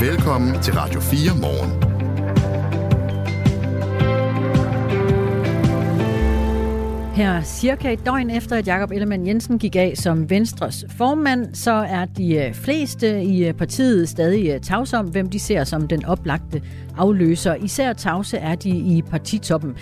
[0.00, 1.70] Velkommen til Radio 4 morgen.
[7.14, 11.72] Her cirka et døgn efter, at Jakob Ellemann Jensen gik af som Venstres formand, så
[11.72, 15.88] er de øh, fleste i øh, partiet stadig øh, tavse om, hvem de ser som
[15.88, 16.62] den oplagte
[16.96, 17.54] afløser.
[17.54, 19.76] Især tavse er de i partitoppen.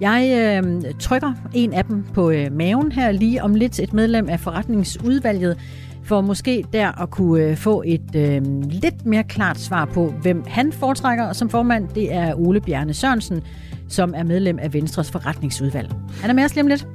[0.00, 4.28] Jeg øh, trykker en af dem på øh, maven her lige om lidt, et medlem
[4.28, 5.58] af forretningsudvalget,
[6.04, 10.44] for måske der at kunne øh, få et øh, lidt mere klart svar på, hvem
[10.46, 11.88] han foretrækker som formand.
[11.88, 13.42] Det er Ole Bjerne Sørensen,
[13.88, 15.90] som er medlem af Venstres forretningsudvalg.
[16.20, 16.86] Han er med os lige om lidt.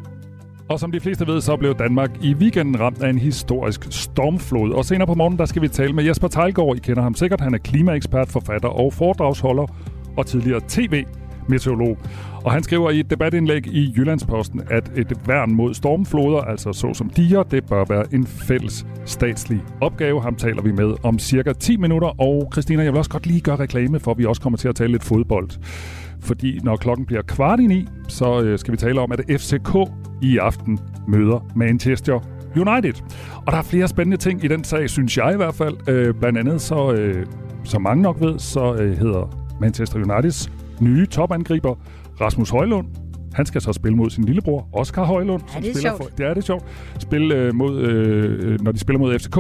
[0.70, 4.72] Og som de fleste ved, så blev Danmark i weekenden ramt af en historisk stormflod.
[4.72, 6.76] Og senere på morgen, der skal vi tale med Jesper Tejlgaard.
[6.76, 7.42] I kender ham sikkert.
[7.42, 9.66] Han er klimaekspert, forfatter og foredragsholder
[10.18, 11.04] og tidligere tv
[11.48, 11.98] meteorolog.
[12.48, 17.10] Og han skriver i et debatindlæg i Jyllandsposten, at et værn mod stormfloder, altså såsom
[17.10, 20.22] diger, det bør være en fælles statslig opgave.
[20.22, 22.22] Ham taler vi med om cirka 10 minutter.
[22.22, 24.68] Og Christina, jeg vil også godt lige gøre reklame for, at vi også kommer til
[24.68, 25.50] at tale lidt fodbold.
[26.22, 29.76] Fordi når klokken bliver kvart i ni, så øh, skal vi tale om, at FCK
[30.22, 32.20] i aften møder Manchester
[32.56, 32.94] United.
[33.46, 35.90] Og der er flere spændende ting i den sag, synes jeg i hvert fald.
[35.90, 37.26] Øh, blandt andet, så, øh,
[37.64, 40.52] som mange nok ved, så øh, hedder Manchester Uniteds
[40.82, 41.76] nye topangriber
[42.22, 42.88] Rasmus Højlund.
[43.34, 45.44] Han skal så spille mod sin lillebror, Oscar Højlund.
[45.56, 46.04] Ja, det er spiller sjovt.
[46.04, 46.64] For, det er det sjovt.
[47.00, 49.38] Spille, øh, mod, øh, når de spiller mod FCK.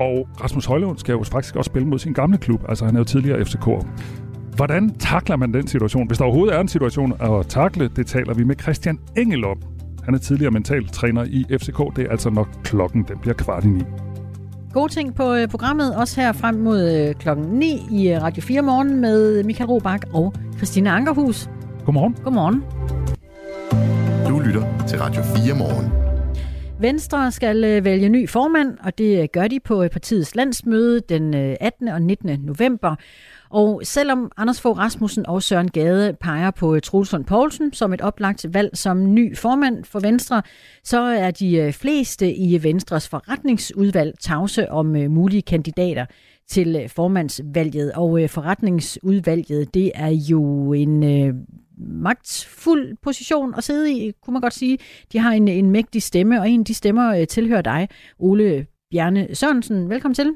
[0.00, 2.60] Og Rasmus Højlund skal jo faktisk også spille mod sin gamle klub.
[2.68, 3.86] Altså, han er jo tidligere FCK'er.
[4.56, 6.06] Hvordan takler man den situation?
[6.06, 9.62] Hvis der overhovedet er en situation at takle, det taler vi med Christian Engel om.
[10.04, 11.78] Han er tidligere mentaltræner i FCK.
[11.96, 13.82] Det er altså nok klokken, den bliver kvart i ni.
[14.72, 18.42] Gode ting på øh, programmet, også her frem mod øh, klokken 9 i øh, Radio
[18.42, 21.50] 4 morgen med Michael Robach og Christina Ankerhus.
[21.84, 22.16] Godmorgen.
[22.24, 22.64] Godmorgen.
[24.28, 26.06] Du lytter til Radio 4 morgen.
[26.80, 31.00] Venstre skal øh, vælge ny formand, og det øh, gør de på øh, partiets landsmøde
[31.08, 31.88] den øh, 18.
[31.88, 32.40] og 19.
[32.40, 32.96] november.
[33.50, 38.00] Og selvom Anders Fogh Rasmussen og Søren Gade peger på Troels Lund Poulsen som et
[38.00, 40.42] oplagt valg som ny formand for Venstre,
[40.84, 46.06] så er de fleste i Venstres forretningsudvalg tavse om mulige kandidater
[46.48, 47.92] til øh, formandsvalget.
[47.92, 51.34] Og øh, forretningsudvalget, det er jo en øh,
[51.78, 54.78] magtfuld position at sidde i, kunne man godt sige.
[55.12, 58.66] De har en, en mægtig stemme, og en af de stemmer øh, tilhører dig, Ole
[58.90, 59.90] Bjarne Sørensen.
[59.90, 60.34] Velkommen til.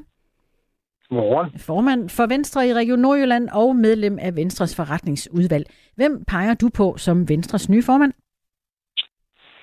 [1.11, 1.59] Morgen.
[1.59, 5.65] Formand for Venstre i Region Nordjylland og medlem af Venstres forretningsudvalg.
[5.95, 8.13] Hvem peger du på som Venstres nye formand?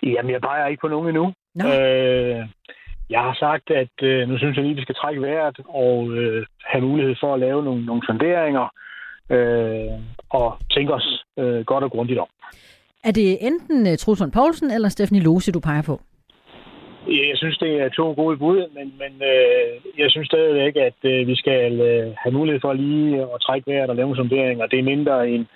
[0.02, 1.32] Jamen, jeg peger ikke på nogen endnu.
[1.54, 1.64] Nå.
[1.68, 2.48] Øh,
[3.10, 6.46] jeg har sagt, at øh, nu synes jeg lige, vi skal trække vejret og øh,
[6.64, 8.66] have mulighed for at lave nogle, nogle sonderinger
[9.30, 9.92] øh,
[10.30, 12.28] og tænke os øh, godt og grundigt om.
[13.04, 16.00] Er det enten Troels Lund Poulsen eller Stephanie Lose, du peger på?
[17.06, 21.26] Jeg synes, det er to gode bud, men, men øh, jeg synes stadigvæk, at øh,
[21.26, 24.66] vi skal øh, have mulighed for lige at trække vejret og lave nogle sonderinger.
[24.66, 25.46] Det er mindre end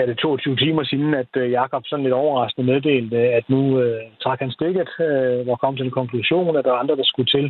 [0.00, 4.02] er det 22 timer siden, at øh, Jakob sådan lidt overraskende meddelte, at nu øh,
[4.22, 7.30] trak han stikket, øh, hvor kom til en konklusion, at der er andre, der skulle
[7.36, 7.46] til.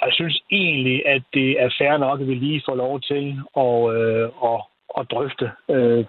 [0.00, 3.24] Og jeg synes egentlig, at det er fair nok, at vi lige får lov til
[3.64, 4.60] at, øh, at,
[4.98, 6.04] at drøfte øh,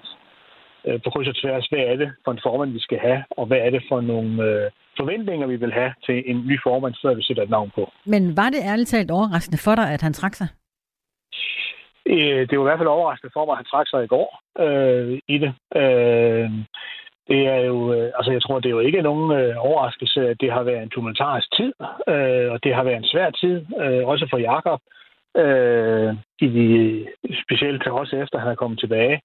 [0.88, 3.46] øh, på kryds og tværs, hvad er det for en formand, vi skal have, og
[3.46, 7.14] hvad er det for nogle øh, forventninger, vi vil have til en ny formand, før
[7.14, 7.92] vi sætter et navn på.
[8.06, 10.48] Men var det ærligt talt overraskende for dig, at han trak sig?
[12.06, 14.30] Øh, Det var i hvert fald overraskende for mig, at han trak sig i går
[14.66, 15.54] øh, i det.
[15.76, 16.50] Øh,
[17.28, 20.42] det er jo, øh, altså jeg tror, det er jo ikke nogen øh, overraskelse, at
[20.42, 21.74] det har været en tumultarisk tid,
[22.08, 24.80] øh, og det har været en svær tid, øh, også for Jakob,
[25.38, 26.68] øh, i de,
[27.44, 29.22] specielt til også efter, han er kommet tilbage.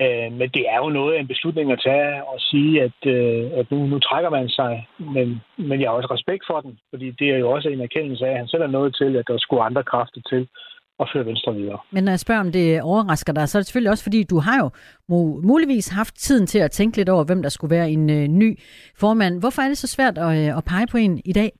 [0.00, 3.50] Øh, men det er jo noget af en beslutning at tage og sige, at, øh,
[3.58, 7.10] at nu, nu trækker man sig, men, men jeg har også respekt for den, fordi
[7.10, 9.38] det er jo også en erkendelse af, at han selv er nået til, at der
[9.38, 10.48] skulle andre kræfter til
[11.02, 11.78] at føre Venstre videre.
[11.90, 14.38] Men når jeg spørger, om det overrasker dig, så er det selvfølgelig også, fordi du
[14.38, 14.68] har jo
[15.12, 18.26] mu- muligvis haft tiden til at tænke lidt over, hvem der skulle være en øh,
[18.28, 18.58] ny
[19.00, 19.40] formand.
[19.40, 21.50] Hvorfor er det så svært at, øh, at pege på en i dag?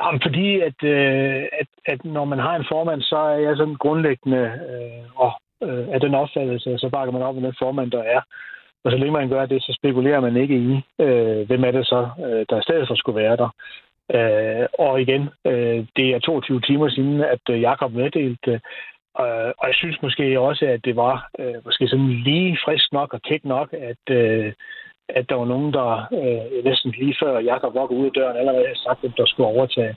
[0.00, 3.74] Jamen, fordi at, øh, at, at når man har en formand, så er jeg sådan
[3.84, 5.32] grundlæggende øh, og,
[5.62, 8.20] øh, af den opfattelse, så bakker man op med den formand, der er.
[8.84, 10.70] Og så længe man gør det, så spekulerer man ikke i,
[11.04, 13.48] øh, hvem er det så, øh, der i stedet for skulle være der.
[14.14, 18.52] Øh, og igen, øh, det er 22 timer siden, at øh, Jakob meddelte det.
[18.52, 18.60] Øh,
[19.20, 23.14] øh, og jeg synes måske også, at det var øh, måske sådan lige frisk nok
[23.14, 24.52] og kæk nok, at, øh,
[25.08, 28.36] at der var nogen, der øh, næsten lige før Jakob var gået ud af døren,
[28.36, 29.96] allerede havde sagt, at der skulle overtage.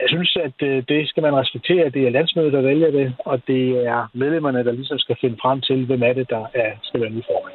[0.00, 1.90] Jeg synes, at øh, det skal man respektere.
[1.90, 5.60] Det er landsmødet, der vælger det, og det er medlemmerne, der ligesom skal finde frem
[5.60, 7.54] til, hvem er det, der er, skal være ny formand.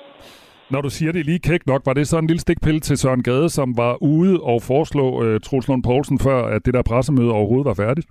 [0.72, 3.24] Når du siger det lige kæk nok, var det så en lille stikpille til Søren
[3.24, 7.32] Gade, som var ude og foreslå uh, Troels Lund Poulsen, før at det der pressemøde
[7.32, 8.08] overhovedet var færdigt?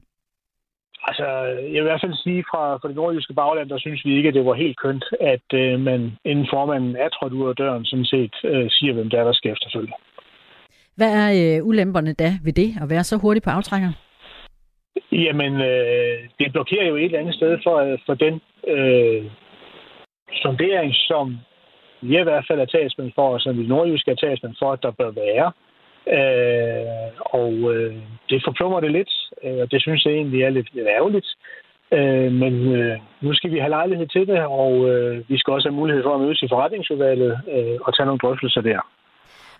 [1.09, 1.27] Altså,
[1.73, 4.29] jeg vil i hvert fald sige, fra, fra det nordjyske bagland, der synes vi ikke,
[4.29, 7.85] at det var helt kønt, at øh, man inden formanden er trådt ud af døren,
[7.85, 9.93] sådan set øh, siger, hvem der er, der skal efterfølge.
[10.97, 13.93] Hvad er øh, ulemperne da ved det, at være så hurtigt på aftrækker?
[15.13, 18.35] Jamen, øh, det blokerer jo et eller andet sted for, øh, for den
[18.75, 19.25] øh,
[20.43, 21.39] sondering, som
[22.03, 24.83] vi i hvert fald er talsmænd for, og som vi nordjyske er talsmænd for, at
[24.83, 25.53] der bør være.
[26.19, 27.95] Øh, og øh,
[28.31, 29.13] det forplummer det lidt,
[29.45, 31.29] øh, og det synes jeg egentlig er lidt, lidt ærgerligt.
[31.93, 35.69] Øh, men øh, nu skal vi have lejlighed til det, og øh, vi skal også
[35.69, 38.81] have mulighed for at mødes i forretningsudvalget øh, og tage nogle drøftelser der.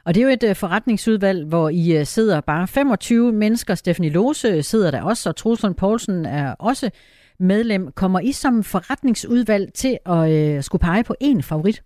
[0.05, 3.75] Og det er jo et øh, forretningsudvalg, hvor I øh, sidder bare 25 mennesker.
[3.75, 6.91] Stephanie Lose øh, sidder der også, og Truslund Poulsen er også
[7.39, 7.93] medlem.
[7.93, 11.83] Kommer I som forretningsudvalg til at øh, skulle pege på én favorit?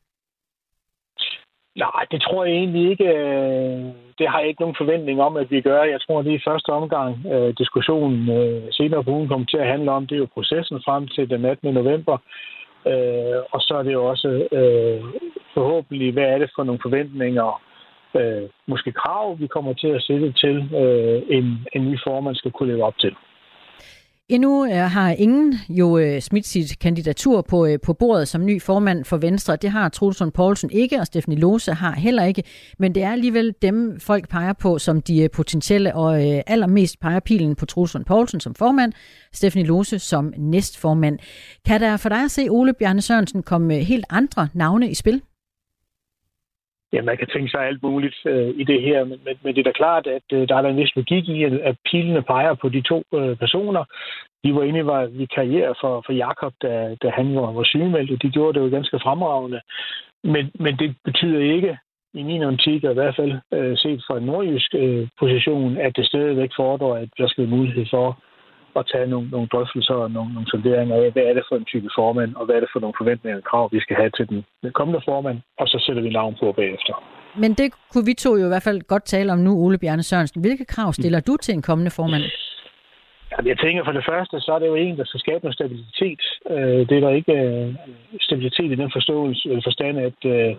[1.76, 3.04] Nej, det tror jeg egentlig ikke.
[3.04, 3.84] Øh,
[4.18, 5.82] det har jeg ikke nogen forventning om, at vi gør.
[5.82, 9.56] Jeg tror, det er i første omgang øh, diskussionen øh, senere på ugen kommer til
[9.56, 10.06] at handle om.
[10.06, 11.74] Det er jo processen frem til den 18.
[11.74, 12.18] november.
[13.52, 14.28] Og så er det jo også
[15.54, 17.62] forhåbentlig, hvad er det for nogle forventninger,
[18.66, 20.56] måske krav, vi kommer til at sætte til
[21.28, 23.16] en, en ny formand skal kunne leve op til.
[24.28, 28.62] Endnu øh, har ingen jo øh, smidt sit kandidatur på, øh, på bordet som ny
[28.62, 29.56] formand for Venstre.
[29.56, 32.42] Det har Trulsund Poulsen ikke, og Stephanie Lose har heller ikke.
[32.78, 37.00] Men det er alligevel dem, folk peger på som de øh, potentielle, og øh, allermest
[37.00, 38.92] peger pilen på Trulsund Poulsen som formand,
[39.32, 41.18] Stephanie Lose som næstformand.
[41.64, 44.94] Kan der for dig at se Ole Bjarne Sørensen komme øh, helt andre navne i
[44.94, 45.22] spil?
[46.92, 49.60] Ja, man kan tænke sig alt muligt øh, i det her, men, men, men det
[49.60, 52.22] er da klart, at øh, der er der en vis logik i, at, at pilene
[52.22, 53.84] peger på de to øh, personer.
[54.44, 58.10] De var inde var vi karriere for, for Jakob, da, da han var, var sygemeldt,
[58.10, 59.60] og de gjorde det jo ganske fremragende.
[60.24, 61.78] Men, men det betyder ikke,
[62.14, 66.06] i min optik, i hvert fald øh, set fra en nordjysk øh, position, at det
[66.06, 68.22] stadigvæk fordrer, at der skal være mulighed for
[68.76, 71.64] at tage nogle, nogle drøftelser og nogle, nogle sonderinger af, hvad er det for en
[71.72, 74.26] type formand, og hvad er det for nogle forventninger og krav, vi skal have til
[74.28, 74.44] den
[74.78, 76.94] kommende formand, og så sætter vi navn på bagefter.
[77.42, 80.02] Men det kunne vi to jo i hvert fald godt tale om nu, Ole Bjarne
[80.02, 80.40] Sørensen.
[80.40, 82.22] Hvilke krav stiller du til en kommende formand?
[83.44, 86.22] Jeg tænker for det første, så er det jo en, der skal skabe noget stabilitet.
[86.50, 87.74] Øh, det er der ikke øh,
[88.20, 90.52] stabilitet i den forståelse, eller forstand, at, øh,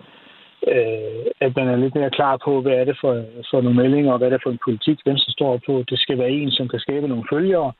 [1.40, 3.12] at man er lidt mere klar på, hvad er det for,
[3.50, 5.84] for nogle meldinger, og hvad er det for en politik, Venstre står på.
[5.90, 7.72] Det skal være en, som kan skabe nogle følgere,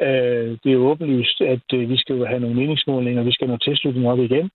[0.00, 3.46] Øh, det er jo åbenlyst, at øh, vi skal jo have nogle meningsmålinger, vi skal
[3.46, 4.50] have noget tilslutning op igen.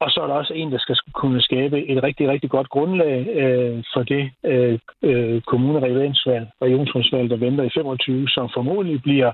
[0.00, 3.28] Og så er der også en, der skal kunne skabe et rigtig, rigtig godt grundlag
[3.28, 9.32] øh, for det øh, øh, kommuneregeringsvalg, regionsrådsvalg, der venter i 25, som formodentlig bliver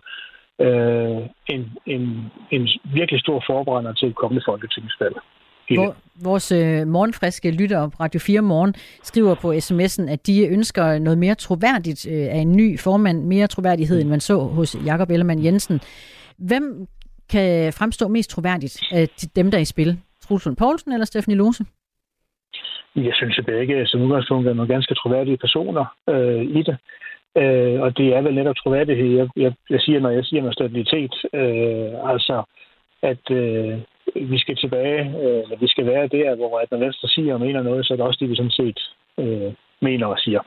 [0.60, 1.22] øh,
[1.54, 5.16] en, en, en virkelig stor forbrænder til et kommende folketingsvalg.
[5.69, 10.99] Hvor, vores øh, morgenfriske lytter på Radio 4 Morgen skriver på sms'en, at de ønsker
[10.99, 15.11] noget mere troværdigt øh, af en ny formand, mere troværdighed, end man så hos Jakob
[15.11, 15.81] Ellemann Jensen.
[16.38, 16.87] Hvem
[17.31, 19.99] kan fremstå mest troværdigt af dem, der er i spil?
[20.22, 21.64] Truls Poulsen eller Stephanie Lose?
[22.96, 26.76] Jeg synes, at begge som udgangspunkt er nogle ganske troværdige personer øh, i det.
[27.37, 30.55] Øh, og det er vel netop troværdighed, jeg, jeg, jeg siger, når jeg siger noget
[30.55, 31.14] stabilitet.
[31.32, 32.43] Øh, altså,
[33.02, 33.78] at øh,
[34.14, 37.40] vi skal tilbage, øh, eller vi skal være der, hvor at når Venstre siger og
[37.40, 38.80] mener noget, så er det også det, vi sådan set
[39.18, 39.52] øh,
[39.82, 40.40] mener og siger.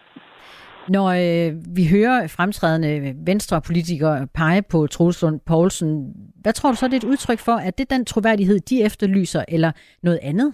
[0.89, 6.87] Når øh, vi hører fremtrædende venstrepolitikere pege på Troels Lund Poulsen, hvad tror du så,
[6.87, 7.57] det er et udtryk for?
[7.67, 9.71] at det den troværdighed, de efterlyser, eller
[10.03, 10.53] noget andet?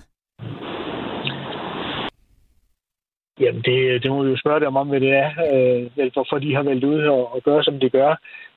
[3.39, 6.55] Jamen, det, det må vi jo spørge dem om, hvad det er, øh, hvorfor de
[6.55, 8.15] har valgt ud og, og gøre, som de gør.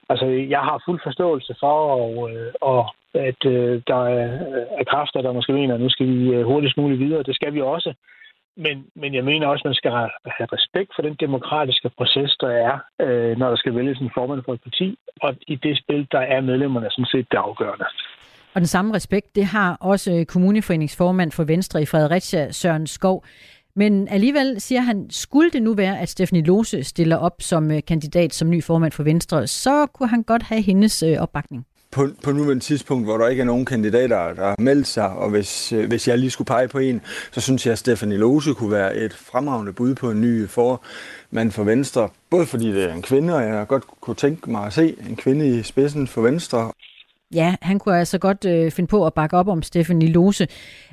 [0.08, 4.84] Altså, jeg har fuld forståelse for, og, øh, og at øh, der er, øh, er
[4.92, 7.22] kræfter, der måske mener, at nu skal vi øh, hurtigst muligt videre.
[7.22, 7.94] Det skal vi også.
[8.56, 12.48] Men, men jeg mener også, at man skal have respekt for den demokratiske proces, der
[12.48, 14.98] er, øh, når der skal vælges en formand for et parti.
[15.22, 17.84] Og i det spil, der er medlemmerne sådan set det afgørende.
[18.54, 23.24] Og den samme respekt, det har også kommuneforeningsformand for Venstre i Fredericia, Søren Skov.
[23.76, 27.82] Men alligevel siger han, skulle det nu være, at Stephanie Lose stiller op som øh,
[27.88, 31.66] kandidat som ny formand for Venstre, så kunne han godt have hendes øh, opbakning
[31.96, 35.30] på, på nuværende tidspunkt, hvor der ikke er nogen kandidater, der har meldt sig, og
[35.30, 37.00] hvis, øh, hvis jeg lige skulle pege på en,
[37.32, 41.50] så synes jeg, at Stefanie Lose kunne være et fremragende bud på en ny formand
[41.50, 42.08] for Venstre.
[42.30, 45.16] Både fordi det er en kvinde, og jeg godt kunne tænke mig at se en
[45.16, 46.72] kvinde i spidsen for Venstre.
[47.34, 50.46] Ja, han kunne altså godt øh, finde på at bakke op om Stephanie Lose.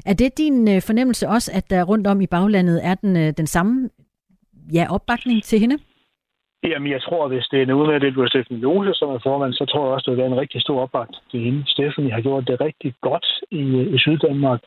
[0.06, 3.34] Er det din øh, fornemmelse også, at der rundt om i baglandet er den, øh,
[3.38, 3.90] den samme
[4.74, 5.78] ja, opbakning til hende?
[6.64, 9.20] Jamen, jeg tror, hvis det er noget med, at det bliver Stephanie Lose som er
[9.24, 11.64] formand, så tror jeg også, det vil være en rigtig stor opbakning til hende.
[11.68, 14.62] Stephanie har gjort det rigtig godt i, øh, i Syddanmark.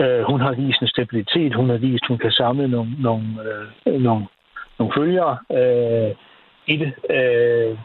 [0.00, 1.54] Øh, hun har vist en stabilitet.
[1.54, 3.26] Hun har vist, at hun kan samle nogle, nogle,
[3.86, 4.26] øh, nogle,
[4.78, 6.10] nogle følgere øh,
[6.66, 6.92] i det.
[7.16, 7.78] Øh,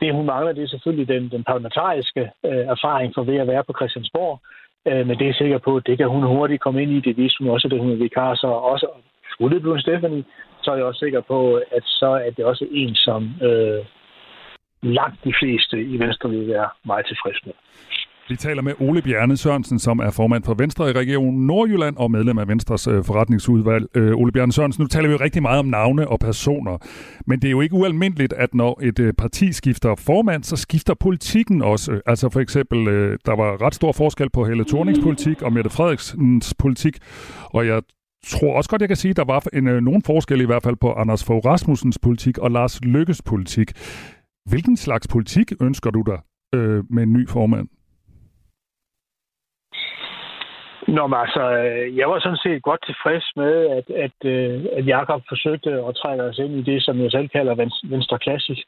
[0.00, 3.64] det, hun mangler, det er selvfølgelig den, den parlamentariske øh, erfaring for ved at være
[3.64, 4.40] på Christiansborg.
[4.88, 7.00] Øh, men det er sikker på, at det kan hun hurtigt komme ind i.
[7.00, 8.86] Det viser hun også, at hun er vikar, så også
[9.30, 10.24] skulle det blive Stephanie,
[10.62, 13.84] så er jeg også sikker på, at så er det også en, som øh,
[14.82, 17.54] langt de fleste i Venstre vil være meget tilfreds med.
[18.30, 22.10] Vi taler med Ole Bjerne Sørensen, som er formand for Venstre i Region Nordjylland og
[22.10, 23.96] medlem af Venstres øh, forretningsudvalg.
[23.96, 26.78] Øh, Ole Bjerne Sørensen, nu taler vi jo rigtig meget om navne og personer,
[27.26, 30.94] men det er jo ikke ualmindeligt, at når et øh, parti skifter formand, så skifter
[30.94, 31.92] politikken også.
[31.92, 35.52] Øh, altså for eksempel, øh, der var ret stor forskel på Helle Thornings politik og
[35.52, 36.98] Mette Frederiksens politik,
[37.44, 37.82] og jeg
[38.26, 40.62] tror også godt, jeg kan sige, at der var en, øh, nogen forskel i hvert
[40.62, 43.72] fald på Anders Fogh Rasmussens politik og Lars Lykkes politik.
[44.48, 46.18] Hvilken slags politik ønsker du dig
[46.54, 47.68] øh, med en ny formand?
[50.96, 54.86] Nå, men altså, øh, jeg var sådan set godt tilfreds med, at, at, øh, at
[54.86, 57.54] Jakob forsøgte at trække os ind i det, som jeg selv kalder
[57.84, 58.64] Venstre Klassisk.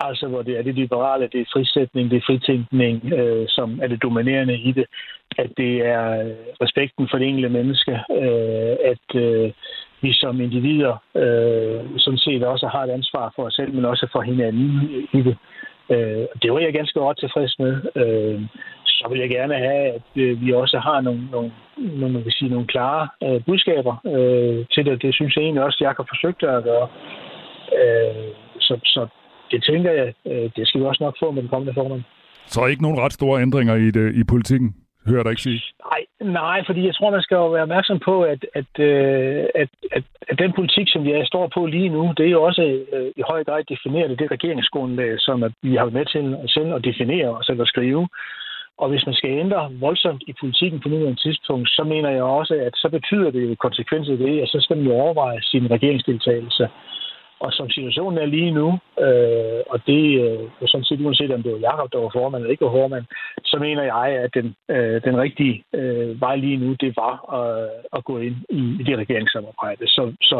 [0.00, 3.88] Altså, hvor det er det liberale, det er frisætning, det er fritænkning, øh, som er
[3.88, 4.86] det dominerende i det.
[5.38, 7.92] At det er øh, respekten for det enkelte menneske.
[7.92, 9.52] Øh, at øh,
[10.00, 14.06] vi som individer øh, sådan set også har et ansvar for os selv, men også
[14.12, 14.70] for hinanden
[15.12, 15.36] i det.
[15.90, 17.74] Øh, det var jeg ganske godt tilfreds med.
[18.00, 18.40] Øh,
[19.04, 22.32] så vil jeg gerne have, at øh, vi også har nogle, nogle, nogle, man kan
[22.32, 25.02] sige, nogle klare øh, budskaber øh, til det.
[25.02, 26.88] Det synes jeg egentlig også, at jeg har forsøgt at gøre.
[27.78, 28.28] Øh,
[28.60, 29.06] så, så
[29.50, 32.02] det tænker jeg, øh, det skal vi også nok få med den kommende formand.
[32.46, 34.74] Så ikke nogen ret store ændringer i, det, i politikken?
[35.10, 35.62] hører dig ikke sige?
[35.90, 36.02] Nej,
[36.40, 40.04] nej, fordi jeg tror, man skal jo være opmærksom på, at, at, øh, at, at,
[40.28, 43.22] at den politik, som jeg står på lige nu, det er jo også øh, i
[43.30, 46.84] høj grad defineret det regeringsgrundlag, som at vi har været med til at selv at
[46.84, 48.08] definere og selv at skrive.
[48.78, 52.54] Og hvis man skal ændre voldsomt i politikken på nuværende tidspunkt, så mener jeg også,
[52.54, 56.68] at så betyder det konsekvenser det, at så skal man jo overveje sin regeringsdeltagelse.
[57.44, 58.68] Og som situationen er lige nu,
[59.04, 62.40] øh, og det øh, er sådan set uanset om det var Jacob, der var formand
[62.40, 63.04] eller ikke var formand,
[63.44, 67.70] så mener jeg, at den, øh, den rigtige øh, vej lige nu, det var at,
[67.92, 69.86] at gå ind i, i det regeringssamarbejde.
[69.86, 70.38] Så, så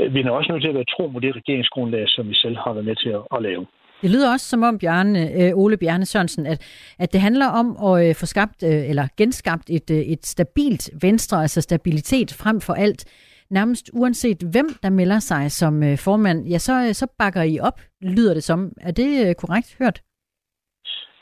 [0.00, 2.56] øh, vi er også nødt til at være tro mod det regeringsgrundlag, som vi selv
[2.56, 3.66] har været med til at, at lave.
[4.04, 6.58] Det lyder også som om, Bjarne, øh, Ole Bjarne Sørensen, at,
[6.98, 10.90] at det handler om at øh, få skabt øh, eller genskabt et, øh, et stabilt
[11.02, 13.02] venstre, altså stabilitet frem for alt
[13.50, 17.58] nærmest uanset hvem, der melder sig som øh, formand, ja, så, øh, så bakker I
[17.68, 18.72] op, lyder det som.
[18.80, 20.00] Er det øh, korrekt hørt?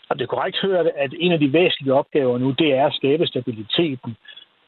[0.09, 2.95] Og det er korrekt hørt, at en af de væsentlige opgaver nu, det er at
[2.95, 4.17] skabe stabiliteten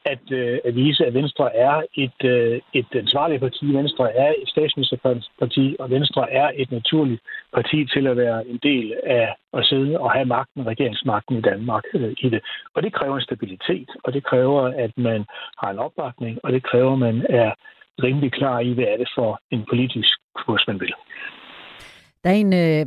[0.05, 3.65] at, øh, at vise, at Venstre er et, øh, et ansvarligt parti.
[3.73, 7.21] Venstre er et statsministerparti, og Venstre er et naturligt
[7.53, 11.83] parti til at være en del af at sidde og have magten, regeringsmagten i Danmark
[11.93, 12.41] øh, i det.
[12.75, 15.25] Og det kræver en stabilitet, og det kræver, at man
[15.61, 17.51] har en opbakning, og det kræver, at man er
[18.03, 20.93] rimelig klar i, hvad er det for en politisk kurs, man vil.
[22.23, 22.85] Der er en, øh,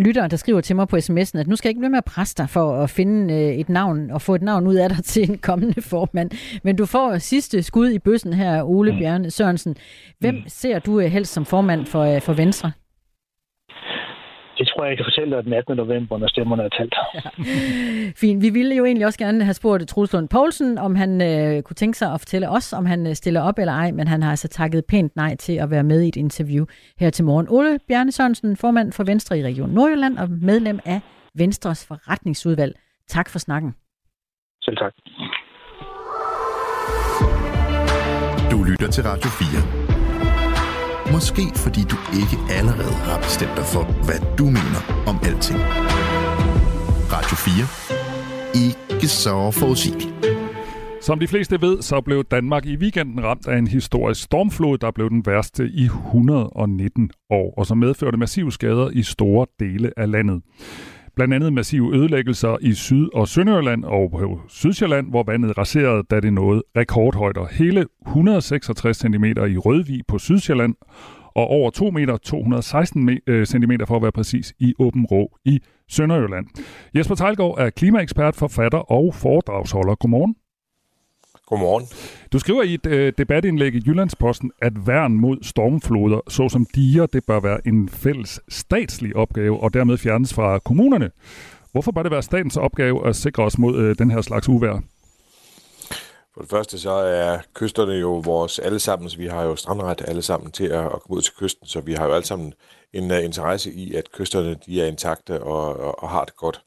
[0.00, 2.04] lytter, der skriver til mig på sms'en, at nu skal jeg ikke blive med at
[2.04, 5.04] presse dig for at finde øh, et navn og få et navn ud af dig
[5.12, 6.30] til en kommende formand.
[6.62, 8.98] Men du får sidste skud i bøssen her, Ole mm.
[8.98, 9.76] Bjørn Sørensen.
[10.18, 10.40] Hvem mm.
[10.46, 12.72] ser du øh, helst som formand for, øh, for Venstre?
[14.60, 15.76] Det tror jeg, jeg kan fortælle dig den 18.
[15.76, 16.94] november, når stemmerne er talt.
[17.14, 17.20] Ja.
[18.22, 18.42] Fint.
[18.42, 21.74] Vi ville jo egentlig også gerne have spurgt Troels Lund Poulsen, om han øh, kunne
[21.74, 24.30] tænke sig at fortælle os, om han øh, stiller op eller ej, men han har
[24.30, 26.64] altså takket pænt nej til at være med i et interview
[26.98, 27.46] her til morgen.
[27.48, 31.00] Ole Bjarne Sørensen, formand for Venstre i Region Nordjylland og medlem af
[31.34, 32.74] Venstres forretningsudvalg.
[33.08, 33.74] Tak for snakken.
[34.62, 34.92] Selv tak.
[38.50, 39.79] Du lytter til Radio 4.
[41.12, 45.60] Måske fordi du ikke allerede har bestemt dig for, hvad du mener om alting.
[47.14, 47.66] Radio 4.
[48.64, 50.14] Ikke så forudsigeligt.
[51.02, 54.90] Som de fleste ved, så blev Danmark i weekenden ramt af en historisk stormflod, der
[54.90, 60.10] blev den værste i 119 år, og som medførte massive skader i store dele af
[60.10, 60.42] landet.
[61.16, 66.20] Blandt andet massive ødelæggelser i Syd- og Sønderjylland og på Sydsjælland, hvor vandet raserede, da
[66.20, 67.46] det nåede rekordhøjder.
[67.50, 70.74] Hele 166 cm i Rødvig på Sydsjælland
[71.34, 75.60] og over 2 meter 216 øh, cm for at være præcis i Åben Rå i
[75.88, 76.46] Sønderjylland.
[76.94, 79.94] Jesper Tejlgaard er klimaekspert, forfatter og foredragsholder.
[79.94, 80.34] Godmorgen.
[81.50, 81.86] Godmorgen.
[82.32, 87.24] Du skriver i et øh, debatindlæg i Jyllandsposten, at værn mod stormfloder, såsom diger, det
[87.26, 91.10] bør være en fælles statslig opgave og dermed fjernes fra kommunerne.
[91.72, 94.82] Hvorfor bør det være statens opgave at sikre os mod øh, den her slags uvær?
[96.34, 99.18] For det første så er kysterne jo vores allesammens.
[99.18, 101.92] Vi har jo strandret alle sammen til at, at komme ud til kysten, så vi
[101.92, 102.54] har jo alle sammen
[102.92, 106.62] en uh, interesse i, at kysterne de er intakte og, og, og har det godt.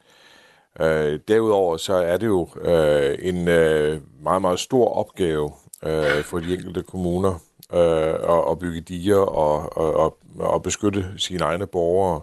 [0.82, 5.52] Øh, derudover så er det jo øh, en øh, meget, meget stor opgave
[5.84, 7.34] øh, for de enkelte kommuner
[7.74, 12.22] øh, at, at bygge diger og, og, og, og beskytte sine egne borgere.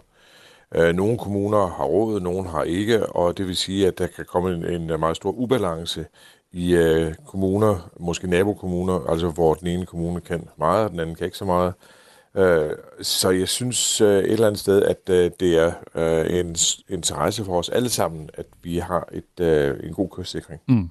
[0.75, 4.25] Øh, nogle kommuner har råd, nogle har ikke, og det vil sige, at der kan
[4.25, 6.05] komme en, en meget stor ubalance
[6.51, 11.15] i øh, kommuner, måske nabokommuner, altså hvor den ene kommune kan meget, og den anden
[11.15, 11.67] kan ikke så meget.
[11.67, 12.00] Øh,
[13.01, 16.55] så jeg synes øh, et eller andet sted, at øh, det er øh, en
[16.89, 20.61] interesse for os alle sammen, at vi har et, øh, en god kystsikring.
[20.67, 20.89] Mm.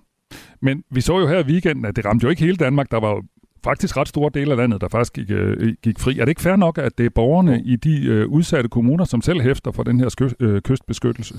[0.61, 2.90] Men vi så jo her i weekenden, at det ramte jo ikke hele Danmark.
[2.90, 3.23] Der var
[3.64, 6.18] faktisk ret store dele af landet, der faktisk gik, øh, gik fri.
[6.18, 9.23] Er det ikke fair nok, at det er borgerne i de øh, udsatte kommuner, som
[9.23, 11.35] selv hæfter for den her skø, øh, kystbeskyttelse?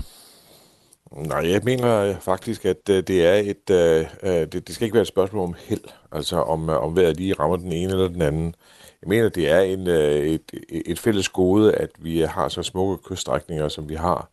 [1.16, 4.86] Nej, jeg mener øh, faktisk, at øh, det er et, øh, øh, det, det skal
[4.86, 8.08] ikke være et spørgsmål om held, altså om, om hver lige rammer den ene eller
[8.08, 8.56] den anden.
[9.02, 13.68] Jeg mener, det er en, et, et fælles gode, at vi har så smukke kyststrækninger,
[13.68, 14.30] som vi har,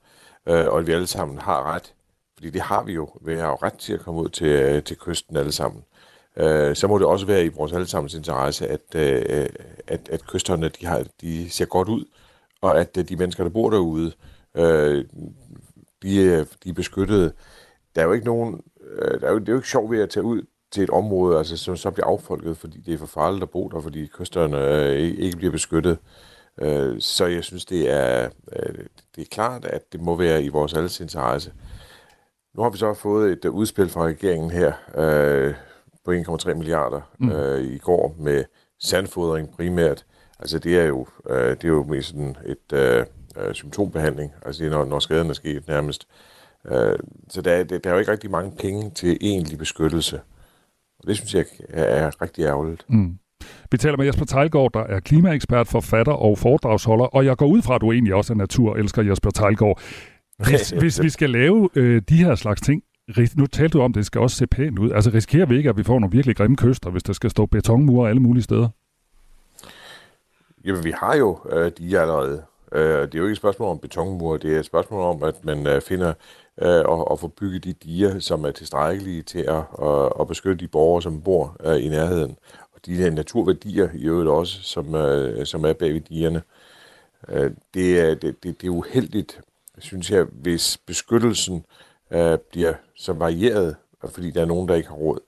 [0.47, 1.95] og at vi alle sammen har ret.
[2.37, 3.09] Fordi det har vi jo.
[3.21, 5.85] Vi har jo ret til at komme ud til, til kysten alle sammen.
[6.75, 8.95] Så må det også være i vores allesammens interesse, at,
[9.87, 12.05] at, at kysterne de har, de ser godt ud,
[12.61, 14.13] og at de mennesker, der bor derude,
[16.03, 17.33] de, er, de er beskyttede.
[17.95, 20.03] Der er jo ikke nogen, øh, der er jo, det er jo ikke sjovt ved
[20.03, 23.07] at tage ud til et område, altså, som så bliver affolket, fordi det er for
[23.07, 25.99] farligt at bo der, fordi kysterne øh, ikke bliver beskyttet.
[26.61, 28.75] Øh, så jeg synes, det er, øh,
[29.17, 31.53] det er klart, at det må være i vores alles interesse.
[32.55, 35.55] Nu har vi så fået et udspil fra regeringen her øh,
[36.05, 37.31] på 1,3 milliarder mm.
[37.31, 38.45] øh, i går med
[38.81, 40.05] sandfodring primært.
[40.39, 44.65] Altså det er jo, øh, det er jo mest sådan et, øh, øh, symptombehandling, altså
[44.71, 46.09] når, når skaden er sket nærmest.
[46.67, 50.21] Øh, så der, der, der er jo ikke rigtig mange penge til egentlig beskyttelse.
[50.99, 52.85] Og det synes jeg er, er rigtig ærgerligt.
[52.89, 53.19] Mm.
[53.71, 57.63] Vi taler med Jesper Tejlgaard, der er klimaekspert, forfatter og foredragsholder, og jeg går ud
[57.63, 59.81] fra, at du egentlig også er naturelsker, Jesper Tejlgaard.
[60.39, 62.83] Hvis, hvis vi skal lave øh, de her slags ting,
[63.37, 64.91] nu talte du om, at det skal også se pænt ud.
[64.91, 67.47] Altså risikerer vi ikke, at vi får nogle virkelig grimme kyster, hvis der skal stå
[67.47, 68.69] betonmure alle mulige steder?
[70.65, 72.43] Jamen, vi har jo øh, de allerede.
[72.73, 75.45] Øh, det er jo ikke et spørgsmål om betonmur, det er et spørgsmål om, at
[75.45, 76.13] man øh, finder
[76.63, 80.65] øh, og, og får bygget de diger, som er tilstrækkelige til at, at, at beskytte
[80.65, 82.37] de borgere, som bor øh, i nærheden.
[82.75, 86.43] Og de her naturværdier i øvrigt også, som, øh, som er bag ved digerne.
[87.29, 89.41] Øh, det, er, det, det, det er uheldigt,
[89.79, 91.65] synes jeg, hvis beskyttelsen
[92.11, 93.77] øh, bliver så varieret,
[94.09, 95.28] fordi der er nogen, der ikke har råd.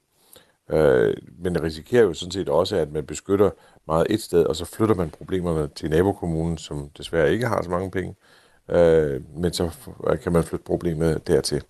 [0.71, 3.51] Øh, men det risikerer jo sådan set også, at man beskytter
[3.87, 7.71] meget et sted, og så flytter man problemerne til nabokommunen, som desværre ikke har så
[7.71, 8.15] mange penge,
[8.71, 9.71] øh, men så
[10.23, 11.63] kan man flytte problemet dertil.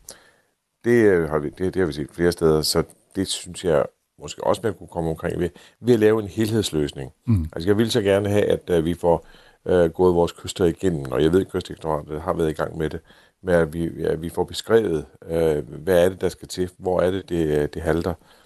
[0.84, 2.82] Det, øh, har vi, det, det har vi set flere steder, så
[3.16, 3.86] det synes jeg
[4.18, 5.48] måske også, man kunne komme omkring ved,
[5.80, 7.12] ved at lave en helhedsløsning.
[7.26, 7.46] Mm.
[7.52, 9.26] Altså jeg vil så gerne have, at uh, vi får
[9.64, 12.90] uh, gået vores kyster igennem, og jeg ved, at kystdirektoratet har været i gang med
[12.90, 13.00] det,
[13.42, 17.00] med at vi, at vi får beskrevet, uh, hvad er det, der skal til, hvor
[17.00, 18.39] er det, det, det halter, uh,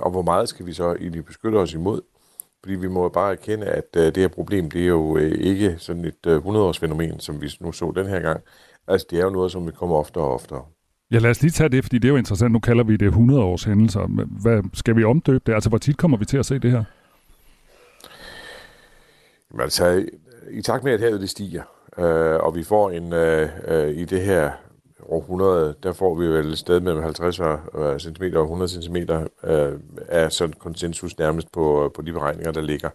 [0.00, 2.00] og hvor meget skal vi så egentlig beskytte os imod.
[2.62, 5.74] Fordi vi må bare erkende, at uh, det her problem, det er jo uh, ikke
[5.78, 8.40] sådan et uh, 100-års fænomen, som vi nu så den her gang.
[8.88, 10.62] Altså, det er jo noget, som vi kommer oftere og oftere.
[11.10, 12.52] Ja, lad os lige tage det, fordi det er jo interessant.
[12.52, 14.06] Nu kalder vi det 100-års hændelser.
[14.42, 15.54] Hvad, skal vi omdøbe det?
[15.54, 16.84] Altså, hvor tit kommer vi til at se det her?
[19.50, 20.06] Jamen, altså,
[20.50, 21.62] i takt med, at havet det stiger,
[21.98, 24.50] øh, og vi får en, øh, øh, i det her
[25.08, 27.36] århundrede, der får vi vel et sted mellem 50
[28.02, 28.96] cm og 100 cm
[29.44, 29.72] øh,
[30.08, 32.90] af sådan konsensus nærmest på, på de beregninger, der ligger.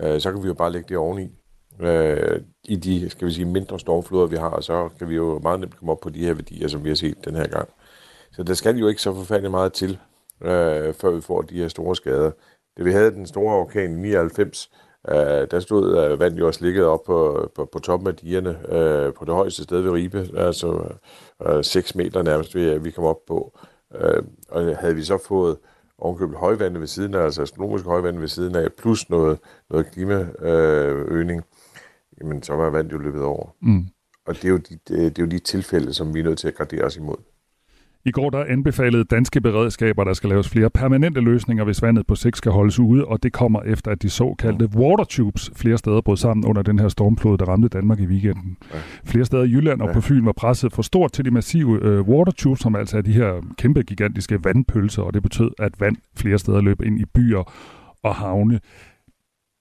[0.00, 1.28] Øh, så kan vi jo bare lægge det oveni
[1.80, 5.38] øh, i de, skal vi sige, mindre stormfloder, vi har, og så kan vi jo
[5.38, 7.68] meget nemt komme op på de her værdier, som vi har set den her gang.
[8.32, 9.98] Så der skal jo ikke så forfærdeligt meget til,
[10.42, 12.30] øh, før vi får de her store skader.
[12.76, 14.70] Det vi havde den store orkan i 99,
[15.08, 18.72] øh, der stod øh, vand jo også ligget op på, på, på toppen af dierne,
[18.72, 20.94] øh, på det højeste sted ved Ribe, altså
[21.46, 23.58] øh, 6 meter nærmest, vi, vi kom op på.
[23.94, 25.56] Øh, og havde vi så fået
[25.98, 29.38] ovenkøbet højvande ved siden af, altså astronomisk højvande ved siden af, plus noget,
[29.70, 31.42] noget klimaøgning,
[32.20, 33.54] jamen så var vandet jo løbet over.
[33.60, 33.86] Mm.
[34.26, 36.48] Og det er, jo de, det er jo de tilfælde, som vi er nødt til
[36.48, 37.16] at gradere os imod.
[38.08, 42.14] I går der anbefalede danske beredskaber, der skal laves flere permanente løsninger, hvis vandet på
[42.14, 46.16] sigt skal holdes ude, og det kommer efter, at de såkaldte watertubes flere steder brød
[46.16, 48.56] sammen under den her stormflod, der ramte Danmark i weekenden.
[48.74, 48.78] Ja.
[49.04, 52.00] Flere steder i Jylland og på Fyn var presset for stort til de massive øh,
[52.00, 56.38] watertubes, som altså er de her kæmpe gigantiske vandpølser, og det betød, at vand flere
[56.38, 57.52] steder løb ind i byer
[58.02, 58.60] og havne.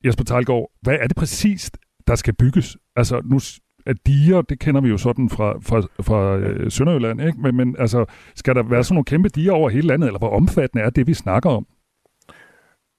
[0.05, 2.77] Jesper Talgaard, hvad er det præcist, der skal bygges?
[2.95, 3.39] Altså, nu
[3.87, 7.41] at diger, det kender vi jo sådan fra, fra, fra øh, Sønderjylland, ikke?
[7.41, 10.29] Men, men altså, skal der være sådan nogle kæmpe diger over hele landet, eller hvor
[10.29, 11.65] omfattende er det, vi snakker om?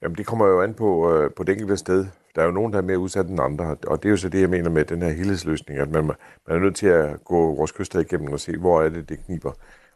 [0.03, 2.07] Jamen, det kommer jo an på, øh, på det enkelte sted.
[2.35, 4.29] Der er jo nogen, der er mere udsat end andre, og det er jo så
[4.29, 7.55] det, jeg mener med den her helhedsløsning, at man, man er nødt til at gå
[7.55, 9.53] vores kyster igennem og se, hvor er det, det kniber.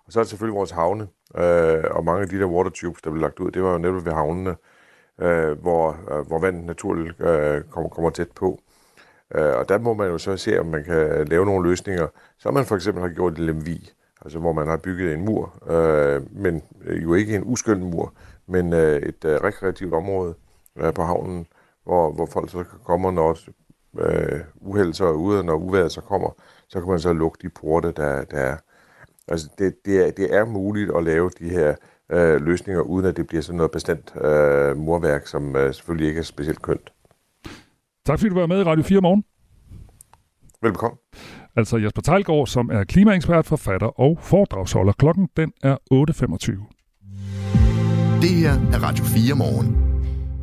[0.06, 3.02] Og så er det selvfølgelig vores havne, øh, og mange af de der water tubes,
[3.02, 4.56] der blev lagt ud, det var jo netop ved havnene,
[5.20, 8.60] øh, hvor, øh, hvor vandet naturligt øh, kommer, kommer tæt på.
[9.34, 12.06] Øh, og der må man jo så se, om man kan lave nogle løsninger,
[12.38, 13.90] som man for eksempel har gjort i Lemvi,
[14.24, 18.14] altså hvor man har bygget en mur, øh, men øh, jo ikke en uskyldt mur,
[18.46, 20.34] men øh, et rekreativt område
[20.94, 21.46] på havnen,
[21.84, 23.38] hvor, hvor folk så kan komme, når
[23.98, 26.30] øh, uheld så er ude, når uværet så kommer,
[26.68, 28.56] så kan man så lukke de porte, der, der er.
[29.28, 31.74] Altså det, det, er, det er muligt at lave de her
[32.12, 36.18] øh, løsninger, uden at det bliver sådan noget bestemt øh, murværk, som øh, selvfølgelig ikke
[36.18, 36.92] er specielt kønt.
[38.06, 39.24] Tak fordi du var med i Radio 4 morgen.
[40.62, 40.96] Velbekomme.
[41.56, 44.92] Altså Jesper Tejlgaard, som er klimaekspert, forfatter og foredragsholder.
[44.92, 48.20] Klokken den er 8.25.
[48.20, 49.92] Det her er Radio 4 morgen.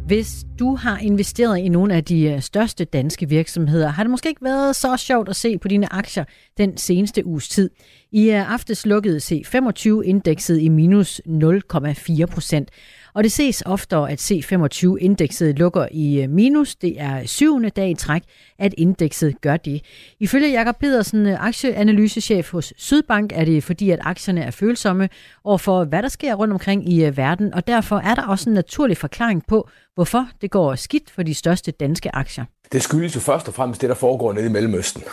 [0.10, 4.30] Hvis du har investeret i nogle af de øh, største danske virksomheder, har det måske
[4.30, 6.24] ikke været så sjovt at se på dine aktier
[6.58, 7.70] den seneste uges tid.
[8.12, 12.70] I øh, aftes lukkede C25-indekset i minus 0,4 procent.
[13.14, 16.76] Og det ses oftere, at C25-indekset lukker i øh, minus.
[16.76, 18.24] Det er syvende dag i træk,
[18.60, 19.82] at indekset gør det.
[20.20, 25.10] Ifølge Jakob Pedersen, øh, aktieanalysechef hos Sydbank, er det fordi, at aktierne er følsomme
[25.44, 28.50] over for, hvad der sker rundt omkring i øh, verden, og derfor er der også
[28.50, 32.46] en naturlig forklaring på, hvorfor det går skidt for de største danske aktier.
[32.72, 35.04] Det skyldes jo først og fremmest det, der foregår nede i Mellemøsten.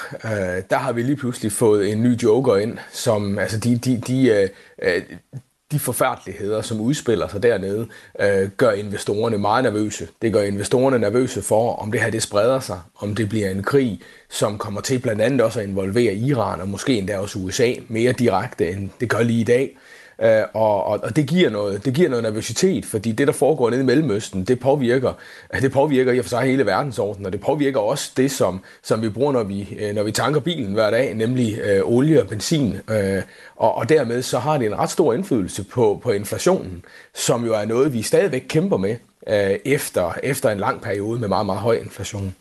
[0.71, 4.49] Der har vi lige pludselig fået en ny joker ind, som altså de, de, de,
[4.83, 5.39] uh,
[5.73, 7.87] de forfærdeligheder, som udspiller sig dernede,
[8.21, 10.09] øh, gør investorerne meget nervøse.
[10.23, 13.63] Det gør investorerne nervøse for, om det her det spreder sig, om det bliver en
[13.63, 14.01] krig,
[14.31, 18.13] som kommer til blandt andet også at involvere Iran og måske endda også USA mere
[18.13, 19.77] direkte, end det gør lige i dag.
[20.23, 23.71] Øh, og, og, og det giver noget, det giver noget nervøsitet, fordi det, der foregår
[23.71, 25.13] nede i Mellemøsten, det påvirker,
[25.63, 29.03] det påvirker i og for sig hele verdensordenen, og det påvirker også det, som, som
[29.03, 32.29] vi bruger, når vi, øh, når vi tanker bilen hver dag, nemlig øh, olie og
[32.29, 32.77] benzin.
[32.91, 33.23] Øh,
[33.57, 37.55] og, og dermed så har det en ret stor indflydelse på, på inflationen, som jo
[37.55, 38.97] er noget, vi stadigvæk kæmper med
[39.29, 42.35] øh, efter, efter en lang periode med meget, meget høj inflation.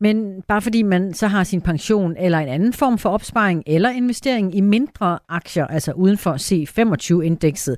[0.00, 3.90] Men bare fordi man så har sin pension eller en anden form for opsparing eller
[3.90, 7.76] investering i mindre aktier, altså uden for C25-indekset,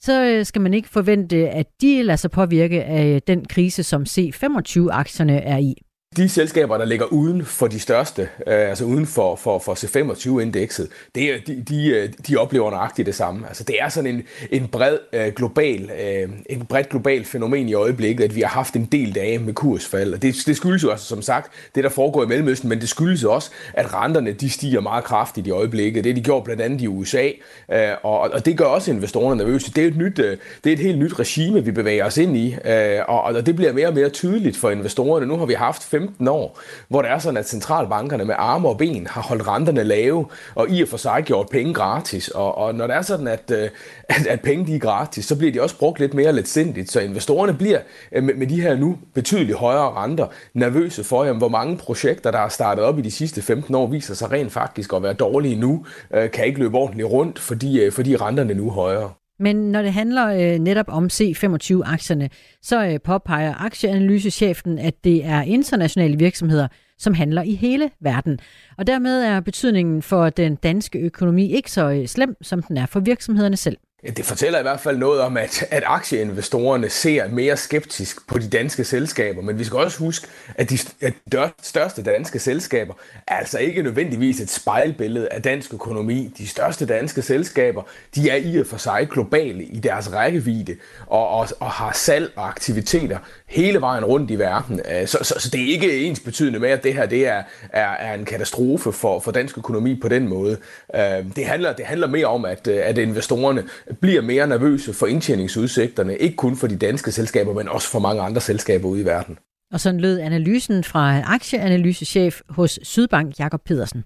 [0.00, 3.82] så øh, skal man ikke forvente, at de lader sig påvirke af øh, den krise,
[3.82, 5.74] som C25-aktierne er i
[6.16, 10.88] de selskaber, der ligger uden for de største, øh, altså uden for, for, for C25-indekset,
[11.14, 13.48] det, de, de, øh, de oplever nøjagtigt det samme.
[13.48, 17.74] Altså, det er sådan en, en bred øh, global, øh, en bredt global fænomen i
[17.74, 20.14] øjeblikket, at vi har haft en del dage med kursfald.
[20.14, 22.88] Og det, det skyldes jo altså, som sagt, det der foregår i Mellemøsten, men det
[22.88, 26.04] skyldes også, at renterne de stiger meget kraftigt i øjeblikket.
[26.04, 27.28] Det de gjorde blandt andet i USA,
[27.72, 29.72] øh, og, og det gør også investorerne nervøse.
[29.72, 32.36] Det er, et nyt, øh, det er et helt nyt regime, vi bevæger os ind
[32.36, 35.26] i, øh, og, og det bliver mere og mere tydeligt for investorerne.
[35.26, 38.78] Nu har vi haft 15 år, hvor det er sådan, at centralbankerne med arme og
[38.78, 42.28] ben har holdt renterne lave, og i og for sig gjort penge gratis.
[42.28, 43.68] Og, og når det er sådan, at, øh,
[44.08, 46.90] at, at penge de er gratis, så bliver de også brugt lidt mere let sindigt.
[46.90, 47.78] Så investorerne bliver
[48.12, 52.30] øh, med, med de her nu betydeligt højere renter nervøse for, jamen, hvor mange projekter,
[52.30, 55.12] der er startet op i de sidste 15 år, viser sig rent faktisk at være
[55.12, 59.10] dårlige nu, øh, kan ikke løbe ordentligt rundt, fordi, fordi renterne nu er højere.
[59.42, 62.28] Men når det handler øh, netop om C25-aktierne,
[62.62, 68.38] så øh, påpeger aktieanalysechefen, at det er internationale virksomheder, som handler i hele verden.
[68.78, 72.86] Og dermed er betydningen for den danske økonomi ikke så øh, slem, som den er
[72.86, 73.76] for virksomhederne selv.
[74.06, 78.48] Det fortæller i hvert fald noget om, at, at aktieinvestorerne ser mere skeptisk på de
[78.48, 82.94] danske selskaber, men vi skal også huske, at de, at de største danske selskaber
[83.26, 86.34] er altså ikke nødvendigvis et spejlbillede af dansk økonomi.
[86.38, 87.82] De største danske selskaber,
[88.14, 92.32] de er i og for sig globale i deres rækkevidde og, og, og har salg
[92.36, 94.80] og aktiviteter hele vejen rundt i verden.
[94.92, 97.42] Øh, så, så, så det er ikke ens betydende med, at det her det er,
[97.70, 100.56] er, er en katastrofe for, for dansk økonomi på den måde.
[100.94, 101.02] Øh,
[101.36, 103.64] det handler, det handler mere om, at, at investorerne
[104.00, 108.22] bliver mere nervøse for indtjeningsudsigterne, ikke kun for de danske selskaber, men også for mange
[108.22, 109.38] andre selskaber ude i verden.
[109.72, 114.04] Og sådan lød analysen fra aktieanalysechef hos Sydbank, Jakob Pedersen.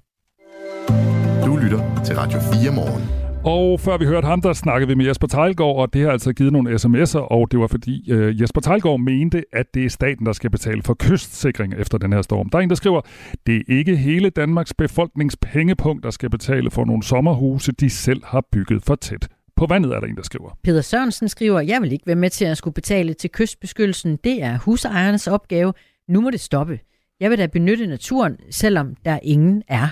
[1.46, 3.26] Du lytter til Radio 4 morgen.
[3.46, 6.32] Og før vi hørte ham, der snakkede vi med Jesper Tejlgaard, og det har altså
[6.32, 10.26] givet nogle sms'er, og det var fordi øh, Jesper Tejlgaard mente, at det er staten,
[10.26, 12.48] der skal betale for kystsikring efter den her storm.
[12.48, 13.00] Der er en, der skriver,
[13.46, 18.44] det er ikke hele Danmarks befolkningspengepunkt, der skal betale for nogle sommerhuse, de selv har
[18.52, 20.58] bygget for tæt på vandet, er der en, der skriver.
[20.64, 24.16] Peter Sørensen skriver, jeg vil ikke være med til at skulle betale til kystbeskyttelsen.
[24.24, 25.72] Det er husejernes opgave.
[26.08, 26.80] Nu må det stoppe.
[27.20, 29.88] Jeg vil da benytte naturen, selvom der ingen er.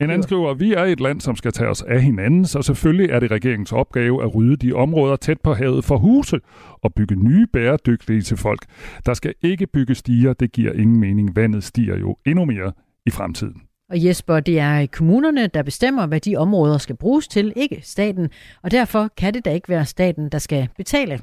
[0.00, 3.10] En anden skriver, vi er et land, som skal tage os af hinanden, så selvfølgelig
[3.10, 6.40] er det regeringens opgave at rydde de områder tæt på havet for huse
[6.82, 8.66] og bygge nye bæredygtige til folk.
[9.06, 11.36] Der skal ikke bygge stiger, det giver ingen mening.
[11.36, 12.72] Vandet stiger jo endnu mere
[13.06, 13.62] i fremtiden.
[13.92, 18.30] Og Jesper, det er kommunerne, der bestemmer, hvad de områder skal bruges til, ikke staten.
[18.62, 21.20] Og derfor kan det da ikke være staten, der skal betale.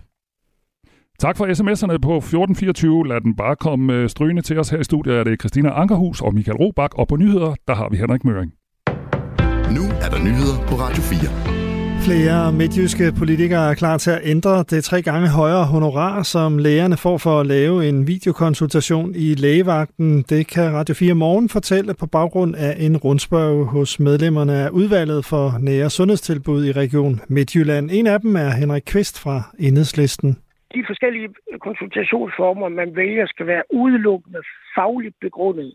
[1.20, 3.08] Tak for sms'erne på 1424.
[3.08, 5.16] Lad den bare komme øh, strygende til os her i studiet.
[5.16, 6.94] Er det Christina Ankerhus og Michael Robach.
[6.96, 8.52] Og på nyheder, der har vi Henrik Møring.
[9.76, 11.59] Nu er der nyheder på Radio 4.
[12.10, 16.98] Flere midtjyske politikere er klar til at ændre det tre gange højere honorar, som lægerne
[17.06, 20.10] får for at lave en videokonsultation i lægevagten.
[20.34, 25.22] Det kan Radio 4 Morgen fortælle på baggrund af en rundspørg hos medlemmerne af udvalget
[25.32, 27.86] for nære sundhedstilbud i Region Midtjylland.
[27.92, 30.30] En af dem er Henrik Kvist fra Enhedslisten.
[30.76, 31.30] De forskellige
[31.68, 34.42] konsultationsformer, man vælger, skal være udelukkende
[34.76, 35.72] fagligt begrundet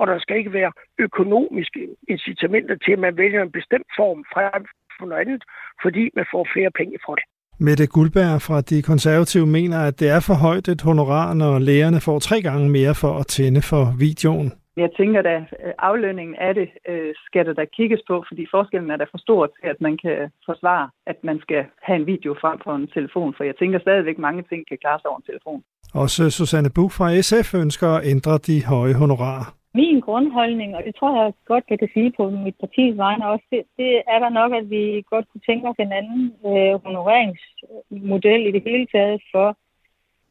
[0.00, 4.64] og der skal ikke være økonomiske incitamenter til, at man vælger en bestemt form frem
[4.98, 5.42] for noget andet,
[5.82, 7.24] fordi man får flere penge for det.
[7.60, 12.00] Mette Guldberg fra De Konservative mener, at det er for højt et honorar, når lægerne
[12.00, 14.52] får tre gange mere for at tænde for videoen.
[14.76, 15.34] Jeg tænker da,
[15.78, 19.46] aflønningen af det øh, skal der da kigges på, fordi forskellen er da for stor
[19.46, 20.16] til, at man kan
[20.48, 24.18] forsvare, at man skal have en video frem for en telefon, for jeg tænker stadigvæk,
[24.18, 25.62] mange ting kan klare sig over en telefon.
[25.94, 30.94] Også Susanne Buch fra SF ønsker at ændre de høje honorarer min grundholdning, og det
[30.94, 34.28] tror jeg godt, jeg kan sige på mit partis vegne også, det, det er der
[34.28, 39.22] nok, at vi godt kunne tænke os en anden øh, honoreringsmodel i det hele taget
[39.32, 39.56] for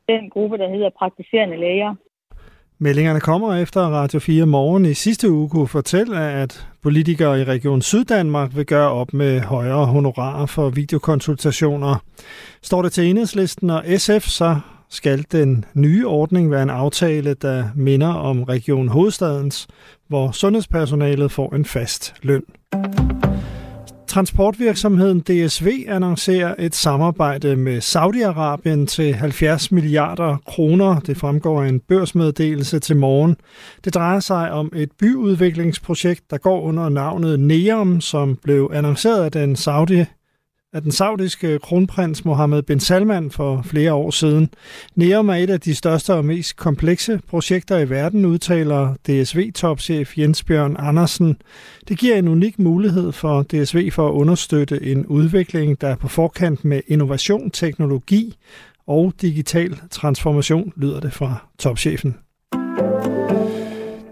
[0.09, 1.95] den gruppe, der hedder praktiserende læger.
[2.79, 7.81] Meldingerne kommer efter Radio 4 morgen i sidste uge kunne fortælle, at politikere i Region
[7.81, 11.95] Syddanmark vil gøre op med højere honorarer for videokonsultationer.
[12.61, 17.63] Står det til enhedslisten og SF, så skal den nye ordning være en aftale, der
[17.75, 19.67] minder om Region Hovedstadens,
[20.07, 22.43] hvor sundhedspersonalet får en fast løn.
[24.07, 30.99] Transportvirksomheden DSV annoncerer et samarbejde med Saudi-Arabien til 70 milliarder kroner.
[30.99, 33.35] Det fremgår af en børsmeddelelse til morgen.
[33.85, 39.31] Det drejer sig om et byudviklingsprojekt, der går under navnet NEOM, som blev annonceret af
[39.31, 40.05] den saudi
[40.73, 44.49] af den saudiske kronprins Mohammed bin Salman for flere år siden.
[44.95, 50.43] NEOM er et af de største og mest komplekse projekter i verden, udtaler DSV-topchef Jens
[50.43, 51.37] Bjørn Andersen.
[51.87, 56.07] Det giver en unik mulighed for DSV for at understøtte en udvikling, der er på
[56.07, 58.35] forkant med innovation, teknologi
[58.87, 62.17] og digital transformation, lyder det fra topchefen.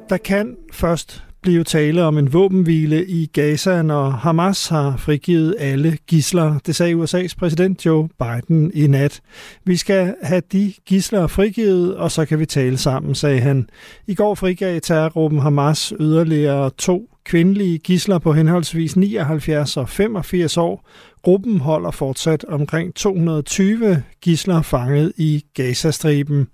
[0.10, 5.98] Der kan først blive tale om en våbenhvile i Gaza, når Hamas har frigivet alle
[6.08, 6.60] gisler.
[6.66, 9.22] Det sagde USA's præsident Joe Biden i nat.
[9.64, 13.70] Vi skal have de gisler frigivet, og så kan vi tale sammen, sagde han.
[14.08, 20.90] I går frigav terrorgruppen Hamas yderligere to kvindelige gisler på henholdsvis 79 og 85 år.
[21.26, 26.48] Gruppen holder fortsat omkring 220 gisler fanget i Gazastriben.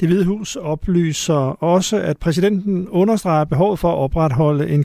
[0.00, 4.84] Det Hvide Hus oplyser også, at præsidenten understreger behovet for at opretholde en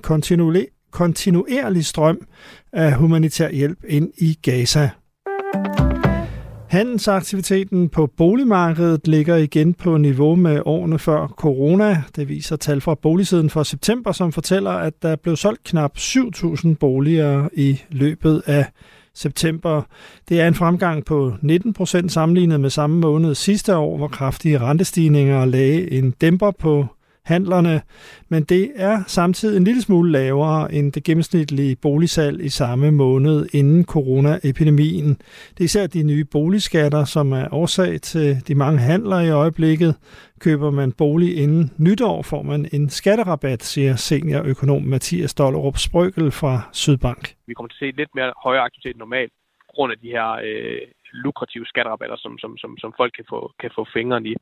[0.92, 2.28] kontinuerlig strøm
[2.74, 4.90] af humanitær hjælp ind i Gaza.
[6.70, 12.04] Handelsaktiviteten på boligmarkedet ligger igen på niveau med årene før corona.
[12.16, 16.74] Det viser tal fra boligsiden for september, som fortæller, at der blev solgt knap 7.000
[16.74, 18.66] boliger i løbet af
[19.18, 19.82] september.
[20.30, 24.60] Det er en fremgang på 19 procent sammenlignet med samme måned sidste år, hvor kraftige
[24.60, 26.86] rentestigninger lagde en dæmper på
[27.28, 27.82] handlerne,
[28.30, 33.48] men det er samtidig en lille smule lavere end det gennemsnitlige boligsalg i samme måned
[33.54, 35.10] inden coronaepidemien.
[35.54, 39.96] Det er især de nye boligskatter, som er årsag til de mange handler i øjeblikket.
[40.40, 46.62] Køber man bolig inden nytår, får man en skatterabat, siger seniorøkonom Mathias Dollerup Sprøgel fra
[46.74, 47.24] Sydbank.
[47.48, 49.34] Vi kommer til at se lidt mere højere aktivitet end normalt,
[49.76, 50.82] grund af de her øh,
[51.14, 54.36] lukrative skatterabatter, som, som, som, som folk kan få, kan få fingrene i.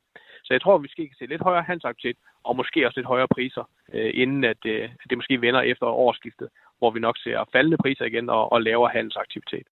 [0.45, 3.27] Så jeg tror, at vi skal se lidt højere handelsaktivitet, og måske også lidt højere
[3.35, 6.47] priser, øh, inden at, øh, at det måske vender efter årsskiftet,
[6.79, 9.67] hvor vi nok ser faldende priser igen og, og lavere handelsaktivitet.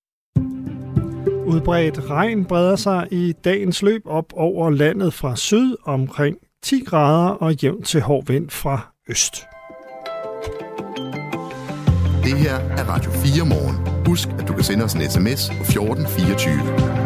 [1.52, 7.30] Udbredt regn breder sig i dagens løb op over landet fra syd omkring 10 grader
[7.30, 9.36] og jævnt til hård vind fra øst.
[12.24, 14.06] Det her er Radio 4 morgen.
[14.08, 17.03] Husk, at du kan sende os en sms på 1424.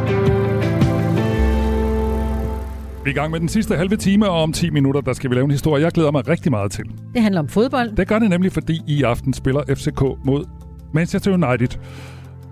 [3.07, 5.29] Vi er i gang med den sidste halve time, og om 10 minutter, der skal
[5.29, 6.85] vi lave en historie, jeg glæder mig rigtig meget til.
[7.13, 7.95] Det handler om fodbold.
[7.95, 10.45] Det gør det nemlig, fordi i aften spiller FCK mod
[10.93, 11.79] Manchester United.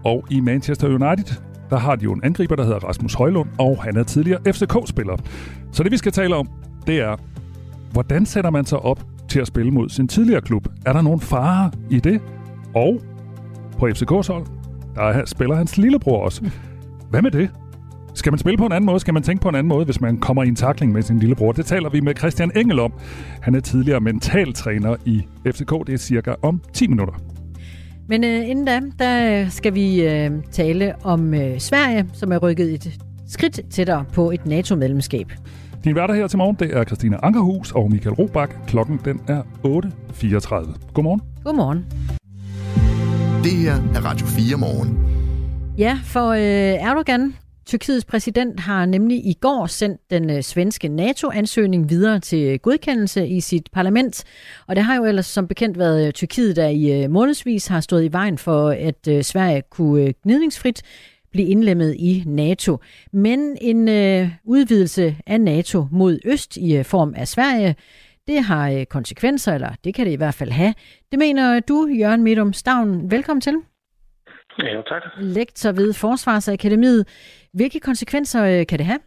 [0.03, 3.83] Og i Manchester United, der har de jo en angriber, der hedder Rasmus Højlund, og
[3.83, 5.17] han er tidligere FCK-spiller.
[5.71, 6.49] Så det, vi skal tale om,
[6.87, 7.15] det er,
[7.91, 10.67] hvordan sætter man sig op til at spille mod sin tidligere klub?
[10.85, 12.21] Er der nogen fare i det?
[12.75, 13.01] Og
[13.77, 14.45] på FCK's hold,
[14.95, 16.51] der spiller hans lillebror også.
[17.09, 17.49] Hvad med det?
[18.15, 18.99] Skal man spille på en anden måde?
[18.99, 21.19] Skal man tænke på en anden måde, hvis man kommer i en takling med sin
[21.19, 21.51] lillebror?
[21.51, 22.93] Det taler vi med Christian Engel om.
[23.41, 25.71] Han er tidligere mentaltræner i FCK.
[25.87, 27.13] Det er cirka om 10 minutter.
[28.07, 32.73] Men øh, inden da, der skal vi øh, tale om øh, Sverige, som er rykket
[32.73, 35.31] et skridt tættere på et NATO-medlemskab.
[35.83, 38.53] Din hverdag her til morgen, det er Christina Ankerhus og Michael Robach.
[38.67, 40.93] Klokken den er 8.34.
[40.93, 41.21] Godmorgen.
[41.43, 41.85] Godmorgen.
[43.43, 44.99] Det her er Radio 4 morgen.
[45.77, 51.89] Ja, for øh, Erdogan, Tyrkiets præsident, har nemlig i går sendt den øh, svenske NATO-ansøgning
[51.89, 54.23] videre til godkendelse i sit parlament.
[54.67, 57.79] Og det har jo ellers som bekendt været øh, Tyrkiet, der i øh, månedsvis har
[57.79, 60.83] stået i vejen for, at Sverige kunne gnidningsfrit
[61.35, 62.77] blive indlemmet i NATO.
[63.13, 67.75] Men en øh, udvidelse af NATO mod øst i øh, form af Sverige,
[68.27, 70.73] det har øh, konsekvenser, eller det kan det i hvert fald have.
[71.11, 73.11] Det mener du, Jørgen Midum Stavn.
[73.11, 73.55] Velkommen til.
[74.59, 75.01] Ja, tak.
[75.17, 77.07] Lektor ved Forsvarsakademiet.
[77.55, 79.01] Hvilke konsekvenser øh, kan det have?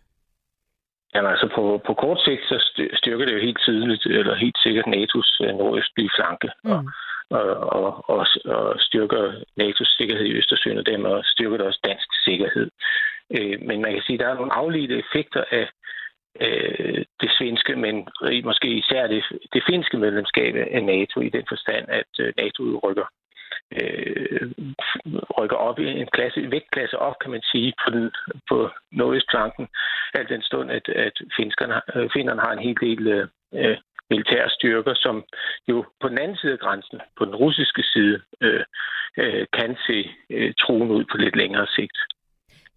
[1.15, 2.57] Jamen altså på, på kort sigt, så
[2.95, 6.49] styrker det jo helt tydeligt, eller helt sikkert NATO's øh, nordøstlige flanke.
[6.65, 6.71] Mm.
[6.71, 6.85] Og,
[7.31, 7.45] og,
[7.77, 9.23] og, og, og styrker
[9.61, 12.71] NATO's sikkerhed i Østersøen, og dermed styrker det også dansk sikkerhed.
[13.37, 15.67] Øh, men man kan sige, at der er nogle afledte effekter af
[16.41, 17.95] øh, det svenske, men
[18.45, 23.07] måske især det, det finske medlemskab af NATO i den forstand, at øh, NATO udrykker
[23.73, 24.51] øh,
[25.39, 28.11] rykker op i en klasse, vægtklasse op, kan man sige, på, den,
[28.49, 29.69] på nordøstflanken,
[30.15, 33.07] al den stund, at, at finskerne, øh, finnerne har en hel del
[33.55, 33.77] øh,
[34.11, 35.25] militære styrker, som
[35.69, 38.65] jo på den anden side af grænsen, på den russiske side, øh,
[39.19, 41.99] øh, kan se øh, truen ud på lidt længere sigt.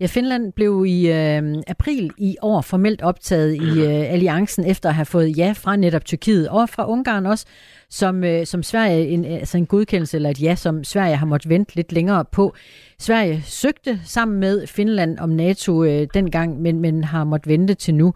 [0.02, 4.96] Ja, Finland blev i øh, april i år formelt optaget i øh, alliancen efter at
[4.96, 7.46] have fået ja fra netop Tyrkiet og fra Ungarn også,
[7.90, 11.50] som, øh, som Sverige, en, altså en godkendelse eller et ja, som Sverige har måttet
[11.50, 12.56] vente lidt længere på.
[13.00, 17.96] Sverige søgte sammen med Finland om NATO øh, dengang, men, men har måttet vente til
[17.96, 18.14] nu.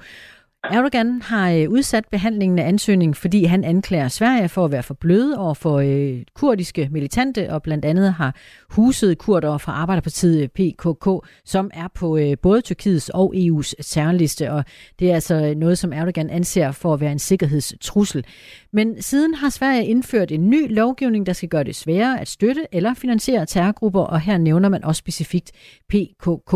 [0.72, 4.94] Erdogan har øh, udsat behandlingen af ansøgningen, fordi han anklager Sverige for at være for
[4.94, 8.36] bløde over for øh, kurdiske militante, og blandt andet har
[8.70, 11.08] huset kurder fra Arbejderpartiet øh, PKK,
[11.46, 14.66] som er på øh, både Tyrkiets og EU's særliste, og
[15.00, 18.26] det er altså øh, noget, som Erdogan anser for at være en sikkerhedstrussel.
[18.74, 22.68] Men siden har Sverige indført en ny lovgivning, der skal gøre det sværere at støtte
[22.72, 25.52] eller finansiere terrorgrupper, og her nævner man også specifikt
[25.90, 26.56] PKK.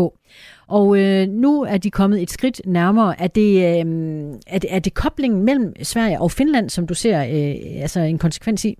[0.70, 3.20] Og øh, nu er de kommet et skridt nærmere.
[3.20, 7.20] Er det, øh, er, det, er det koblingen mellem Sverige og Finland, som du ser
[7.20, 8.78] øh, altså en konsekvens i?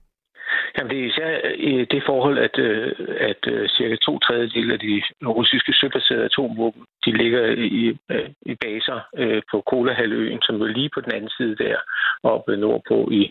[0.79, 4.73] Jamen, det er især øh, i det forhold, at, øh, at øh, cirka to tredjedel
[4.73, 7.99] af de russiske søbaserede atomvåben, de ligger i,
[8.43, 9.01] i baser
[9.51, 11.77] på Kolahalvøen, som er lige på den anden side der,
[12.23, 13.23] oppe nordpå i,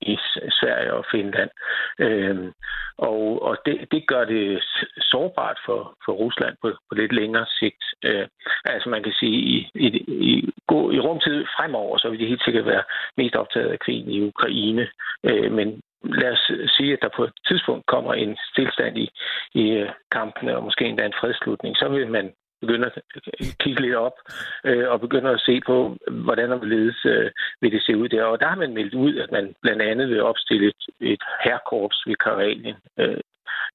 [0.00, 0.16] i
[0.58, 1.50] Sverige og Finland.
[1.98, 2.52] Øhm,
[2.98, 4.64] og og det, det gør det
[4.98, 7.84] sårbart for, for Rusland på, på lidt længere sigt.
[8.64, 9.86] Altså man kan sige, i, i,
[10.28, 10.32] i,
[10.96, 12.82] i rumtid fremover, så vil de helt sikkert være
[13.16, 14.88] mest optaget af krigen i Ukraine.
[15.50, 19.10] Men lad os sige, at der på et tidspunkt kommer en stillstand i,
[19.54, 23.02] i øh, kampene, og måske endda en fredslutning, så vil man begynde at
[23.62, 24.16] kigge lidt op
[24.64, 28.24] øh, og begynde at se på, hvordan og hvorledes øh, vil det se ud der.
[28.24, 31.98] Og der har man meldt ud, at man blandt andet vil opstille et, et herrekorps
[32.06, 32.76] ved Karelien.
[32.98, 33.20] Øh,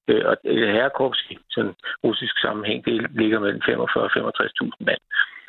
[0.09, 5.01] øh og et herrekorps i sådan russisk sammenhæng, det ligger mellem 45 og 65.000 mand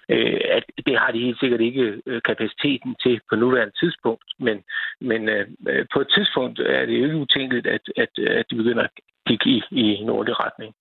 [0.08, 4.56] øh, at det har de helt sikkert ikke øh, kapaciteten til på nuværende tidspunkt, men,
[5.00, 8.56] men øh, øh, på et tidspunkt er det jo ikke utænkeligt, at, at, at de
[8.56, 8.90] begynder at
[9.26, 10.74] kigge i, i nordlig retning.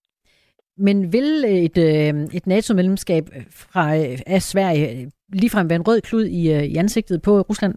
[0.78, 6.02] Men vil et, øh, et NATO-medlemskab fra, øh, af Sverige øh, ligefrem være en rød
[6.02, 6.42] klud i,
[6.74, 7.76] i ansigtet på Rusland?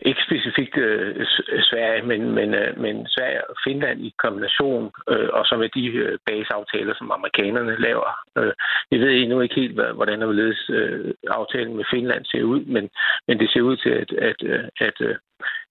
[0.00, 5.28] Ikke specifikt øh, øh, Sverige, men, men, øh, men Sverige og Finland i kombination, øh,
[5.32, 8.10] og så med de øh, baseaftaler, som amerikanerne laver.
[8.38, 8.52] Øh,
[8.90, 12.90] vi ved endnu ikke helt, hvordan og hvorledes øh, aftalen med Finland ser ud, men,
[13.28, 15.16] men det ser ud til, at, at, øh, at, øh,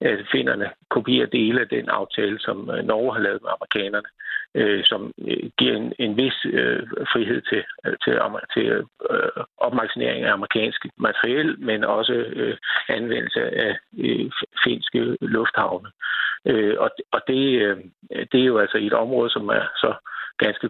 [0.02, 4.10] at, at finderne kopierer dele af den aftale, som Norge har lavet med amerikanerne
[4.56, 8.20] øh, som øh, giver en, en vis øh, frihed til, øh, til,
[8.54, 8.84] til øh,
[9.58, 12.58] opmagasinering af amerikansk materiel, men også øh,
[12.90, 14.32] anvendelse af øh,
[14.64, 15.90] finske lufthavne.
[16.46, 17.78] Øh, og og det, øh,
[18.32, 19.94] det er jo altså et område, som er så
[20.38, 20.70] ganske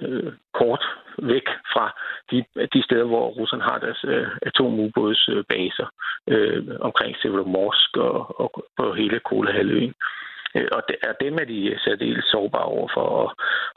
[0.00, 0.84] øh, kort
[1.18, 1.86] væk fra
[2.30, 5.86] de, de steder, hvor Rusland har deres øh, atomubådsbaser
[6.26, 9.88] øh, omkring Severomorsk og, og på hele Kolahalvøen.
[9.88, 13.06] Øh, og, det, og dem er de særdeles sårbare overfor.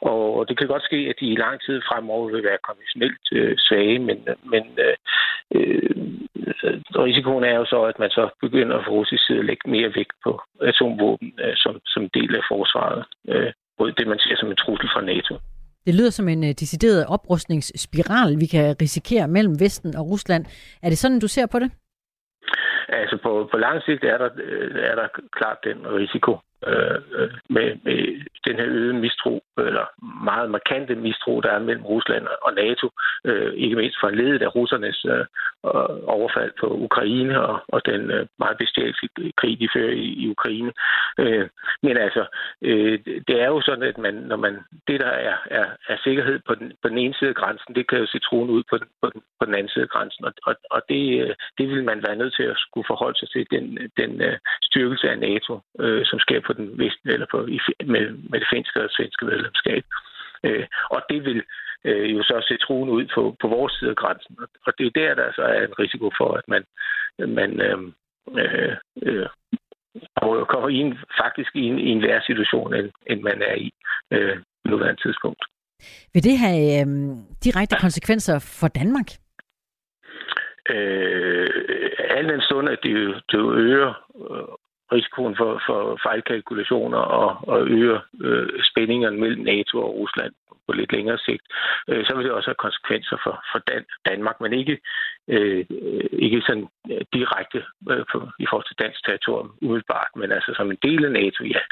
[0.00, 3.26] Og, og det kan godt ske, at de i lang tid fremover vil være konventionelt
[3.32, 4.18] øh, svage, men,
[4.52, 4.96] men øh,
[5.56, 5.90] øh,
[7.06, 10.16] risikoen er jo så, at man så begynder fra russisk side at lægge mere vægt
[10.24, 13.04] på atomvåben øh, som, som del af forsvaret.
[13.28, 13.52] Øh,
[13.98, 15.34] det, man ser som en trussel fra NATO.
[15.86, 20.44] Det lyder som en uh, decideret oprustningsspiral, vi kan risikere mellem Vesten og Rusland.
[20.82, 21.70] Er det sådan, du ser på det?
[22.88, 26.32] Altså på, på lang sigt er der, øh, er der klart den risiko.
[26.66, 27.98] Øh, øh, med, med
[28.46, 29.86] den her øgede mistro, eller
[30.24, 32.90] meget markante mistro, der er mellem Rusland og NATO,
[33.24, 35.24] øh, ikke mindst for ledet af russernes øh,
[36.16, 40.72] overfald på Ukraine og, og den øh, meget bestialske krig, de fører i, i Ukraine.
[41.18, 41.48] Øh,
[41.82, 42.26] men altså,
[42.62, 42.98] øh,
[43.28, 44.54] det er jo sådan, at man, når man,
[44.88, 47.88] det, der er, er, er sikkerhed på den, på den ene side af grænsen, det
[47.88, 50.24] kan jo se troen ud på den, på den, på den anden side af grænsen,
[50.24, 53.28] og, og, og det, øh, det vil man være nødt til at skulle forholde sig
[53.30, 57.38] til, den, den øh, styrkelse af NATO, øh, som sker på den vest, eller på,
[57.92, 59.84] med, med det finske og svenske medlemskab.
[60.46, 61.42] Uh, og det vil
[61.88, 64.36] uh, jo så se troen ud på, på vores side af grænsen,
[64.66, 66.62] og det er der, der så er en risiko for, at man,
[67.38, 67.82] man uh,
[68.26, 68.74] uh,
[69.12, 73.54] uh, kommer i en, faktisk i en, i en værre situation, end, end man er
[73.54, 73.72] i
[74.10, 75.44] øh, på nuværende tidspunkt.
[76.14, 76.86] Vil det have øh,
[77.44, 79.08] direkte konsekvenser for Danmark?
[80.70, 81.50] Øh,
[82.16, 83.90] alt den stund, at det, det øger
[84.30, 84.48] øh,
[84.92, 90.32] risikoen for, for fejlkalkulationer og, og øger øh, spændingerne mellem NATO og Rusland
[90.66, 91.44] på lidt længere sigt,
[91.88, 94.76] øh, så vil det også have konsekvenser for, for Dan, Danmark, men ikke,
[95.28, 95.64] øh,
[96.26, 96.68] ikke sådan
[97.16, 101.12] direkte øh, på, i forhold til dansk territorium umiddelbart, men altså som en del af
[101.12, 101.62] NATO, ja.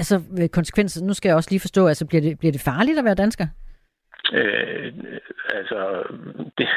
[0.00, 0.14] Altså
[0.52, 3.22] konsekvenser, nu skal jeg også lige forstå, altså bliver det, bliver det farligt at være
[3.24, 3.46] dansker?
[4.32, 4.92] Øh,
[5.58, 6.02] altså,
[6.58, 6.68] det,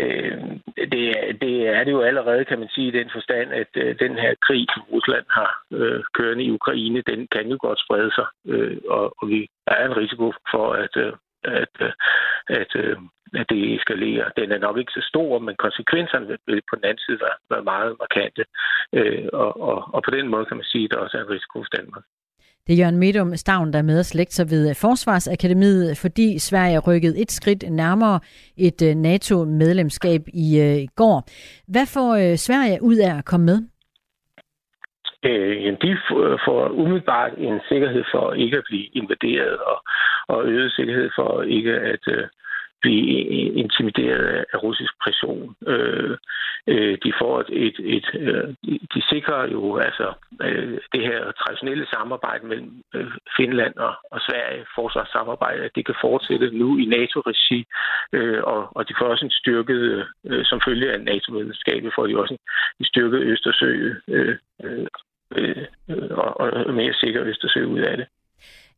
[0.00, 0.38] øh,
[0.76, 4.14] det, det er det jo allerede, kan man sige, i den forstand, at øh, den
[4.18, 8.26] her krig, som Rusland har øh, kørende i Ukraine, den kan jo godt sprede sig,
[8.46, 11.12] øh, og, og vi er en risiko for, at, øh,
[11.44, 11.92] at, øh,
[12.48, 12.96] at, øh,
[13.34, 14.28] at det eskalerer.
[14.36, 17.64] Den er nok ikke så stor, men konsekvenserne vil på den anden side være, være
[17.72, 18.44] meget markante,
[18.92, 21.34] øh, og, og, og på den måde kan man sige, at der også er en
[21.36, 22.04] risiko for Danmark.
[22.66, 26.78] Det er Jørgen Medum Stavn, der er med os lektor ved øh, Forsvarsakademiet, fordi Sverige
[26.78, 28.20] rykkede et skridt nærmere
[28.56, 31.18] et øh, NATO-medlemskab i øh, i går.
[31.72, 33.58] Hvad får Sverige ud af at komme med?
[35.24, 35.90] Øh, de
[36.46, 39.78] får umiddelbart en sikkerhed for ikke at blive invaderet, og,
[40.28, 42.24] og øget sikkerhed for ikke at øh,
[42.82, 43.08] blive
[43.62, 45.56] intimideret af russisk pression.
[45.66, 46.16] Øh,
[46.66, 48.48] øh, de får et, et, et øh,
[48.94, 50.12] de sikrer jo altså
[50.42, 55.94] øh, det her traditionelle samarbejde mellem øh, Finland og, og Sverige, forsvarssamarbejde, at det kan
[56.00, 57.64] fortsætte nu i NATO-regi,
[58.12, 62.18] øh, og, og de får også en styrket, øh, som følge af NATO-medlemskabet, får de
[62.18, 62.40] også en,
[62.80, 64.86] en styrket Østersø øh, øh,
[65.36, 65.66] øh,
[66.10, 68.06] og, og mere sikker Østersø ud af det.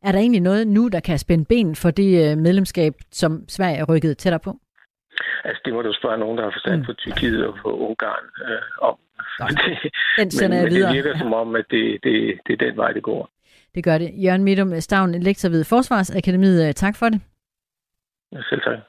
[0.05, 3.77] Er der egentlig noget nu, der kan spænde ben for det øh, medlemskab, som Sverige
[3.77, 4.51] er rykket tættere på?
[5.43, 6.85] Altså, det må du spørge nogen, der har forstand mm.
[6.85, 8.95] på Tyrkiet og på Ungarn øh, om.
[9.49, 10.89] Det, den sender men, jeg videre.
[10.89, 13.29] Men det virker som om, at det, det, det er den vej, det går.
[13.75, 14.11] Det gør det.
[14.23, 16.67] Jørgen Midtum Stavn, lektor ved Forsvarsakademiet.
[16.67, 17.21] Øh, tak for det.
[18.49, 18.79] Selv tak.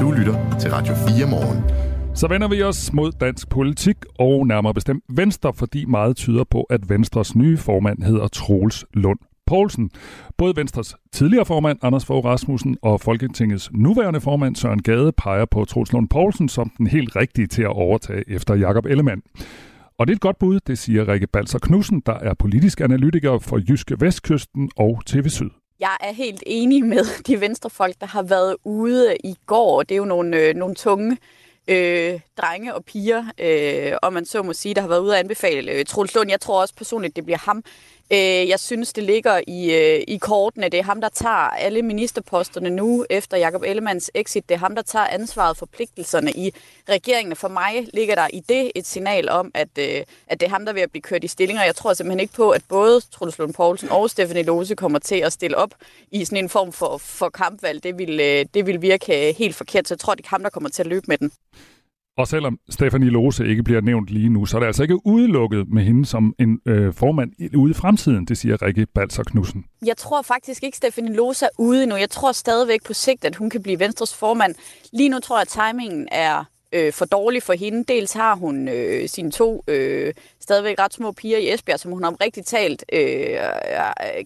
[0.00, 1.87] Du lytter til Radio 4 morgen.
[2.18, 6.62] Så vender vi os mod dansk politik og nærmere bestemt Venstre, fordi meget tyder på,
[6.62, 9.90] at Venstres nye formand hedder Troels Lund Poulsen.
[10.36, 15.64] Både Venstres tidligere formand, Anders Fogh Rasmussen, og Folketingets nuværende formand, Søren Gade, peger på
[15.64, 19.22] Troels Lund Poulsen som den helt rigtige til at overtage efter Jakob Ellemann.
[19.98, 23.38] Og det er et godt bud, det siger Rikke Balser Knudsen, der er politisk analytiker
[23.38, 25.50] for Jyske Vestkysten og TV Syd.
[25.80, 29.82] Jeg er helt enig med de venstrefolk, der har været ude i går.
[29.82, 31.16] Det er jo nogle, øh, nogle tunge
[31.68, 35.20] øh, drenge og piger, øh, og man så må sige, der har været ude at
[35.20, 36.30] anbefale øh, Troels Lund.
[36.30, 37.64] Jeg tror også personligt, det bliver ham.
[38.12, 40.68] Øh, jeg synes, det ligger i, øh, i kortene.
[40.68, 44.48] Det er ham, der tager alle ministerposterne nu efter Jakob Ellemands exit.
[44.48, 46.52] Det er ham, der tager ansvaret for pligtelserne i
[46.88, 47.36] regeringen.
[47.36, 50.64] For mig ligger der i det et signal om, at, øh, at det er ham,
[50.66, 51.64] der vil blive kørt i stillinger.
[51.64, 55.16] Jeg tror simpelthen ikke på, at både Truls Lund Poulsen og Stefanie Lose kommer til
[55.16, 55.74] at stille op
[56.10, 57.82] i sådan en form for, for kampvalg.
[57.82, 60.42] Det vil, øh, det vil virke øh, helt forkert, så jeg tror, det er ham,
[60.42, 61.32] der kommer til at løbe med den.
[62.18, 65.68] Og selvom Stefanie Lose ikke bliver nævnt lige nu, så er det altså ikke udelukket
[65.68, 69.64] med hende som en øh, formand ude i fremtiden, det siger Rikke Balser Knudsen.
[69.86, 71.96] Jeg tror faktisk ikke, Stefanie Lose er ude nu.
[71.96, 74.54] Jeg tror stadigvæk på sigt, at hun kan blive Venstres formand.
[74.92, 77.84] Lige nu tror jeg, at timingen er øh, for dårlig for hende.
[77.84, 82.04] Dels har hun øh, sine to øh, stadigvæk ret små piger i Esbjerg, som hun
[82.04, 83.00] om rigtig talt øh,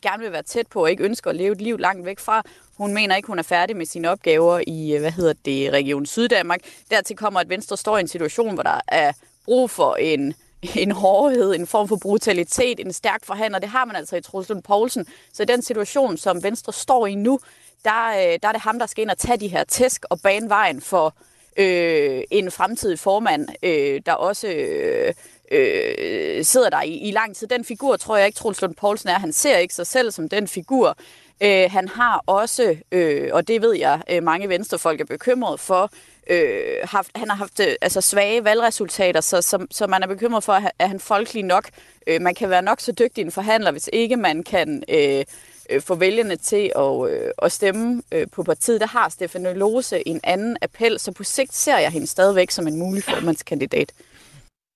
[0.03, 2.43] gerne vil være tæt på og ikke ønsker at leve et liv langt væk fra.
[2.77, 6.07] Hun mener ikke, hun er færdig med sine opgaver i, øh, hvad hedder det, Region
[6.07, 6.61] Syddanmark.
[6.91, 9.13] Dertil kommer, at Venstre står i en situation, hvor der er
[9.45, 10.35] brug for en
[10.77, 13.59] en hårdhed, en form for brutalitet, en stærk forhandler.
[13.59, 15.07] Det har man altså i Troels Poulsen.
[15.33, 17.41] Så i den situation, som Venstre står i nu,
[17.85, 20.21] der, øh, der er det ham, der skal ind og tage de her tæsk og
[20.21, 21.13] bane vejen for øh,
[21.57, 25.15] Øh, en fremtidig formand, øh, der også øh,
[25.53, 27.47] øh, sidder der i, i lang tid.
[27.47, 29.19] Den figur tror jeg ikke, Troels Lund Poulsen er.
[29.19, 30.97] Han ser ikke sig selv som den figur.
[31.43, 35.91] Øh, han har også, øh, og det ved jeg, øh, mange venstrefolk er bekymret for,
[36.31, 40.45] øh, haft, han har haft øh, altså svage valgresultater, så, så, så man er bekymret
[40.45, 41.69] for, at han folkelig nok.
[42.07, 45.25] Øh, man kan være nok så dygtig en forhandler, hvis ikke man kan øh,
[45.73, 48.81] øh, få vælgerne til at, øh, at stemme øh, på partiet.
[48.81, 52.67] Der har Stefan Lose en anden appel, så på sigt ser jeg hende stadigvæk som
[52.67, 53.93] en mulig formandskandidat.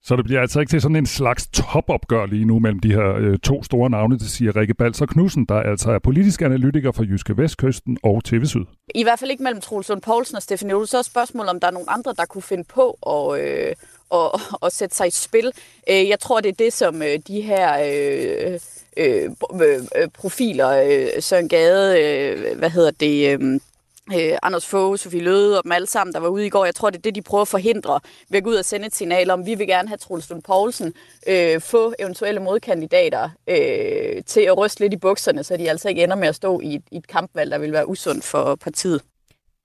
[0.06, 3.14] Så det bliver altså ikke til sådan en slags topopgør lige nu mellem de her
[3.14, 7.04] øh, to store navne, det siger Rikke Balser Knudsen, der altså er politisk analytiker for
[7.04, 8.64] Jyske Vestkysten og TV Syd.
[8.94, 10.90] I hvert fald ikke mellem Troels Lund Poulsen og Stefan Lose.
[10.90, 13.74] Så er spørgsmålet, om der er nogen andre, der kunne finde på at, øh,
[14.10, 15.52] og, og sætte sig i spil.
[15.90, 17.72] Øh, jeg tror, det er det, som øh, de her
[18.52, 18.60] øh,
[18.96, 19.30] Øh,
[19.62, 23.60] øh, øh, profiler, øh, Søren Gade, øh, hvad hedder det, øh,
[24.14, 26.64] øh, Anders Fogh, Sofie Løde og dem alle sammen, der var ude i går.
[26.64, 28.86] Jeg tror, det er det, de prøver at forhindre ved at gå ud og sende
[28.86, 30.94] et signal om, vi vil gerne have Troels Lund Poulsen
[31.26, 36.04] øh, få eventuelle modkandidater øh, til at ryste lidt i bukserne, så de altså ikke
[36.04, 39.02] ender med at stå i et, i et kampvalg, der vil være usundt for partiet.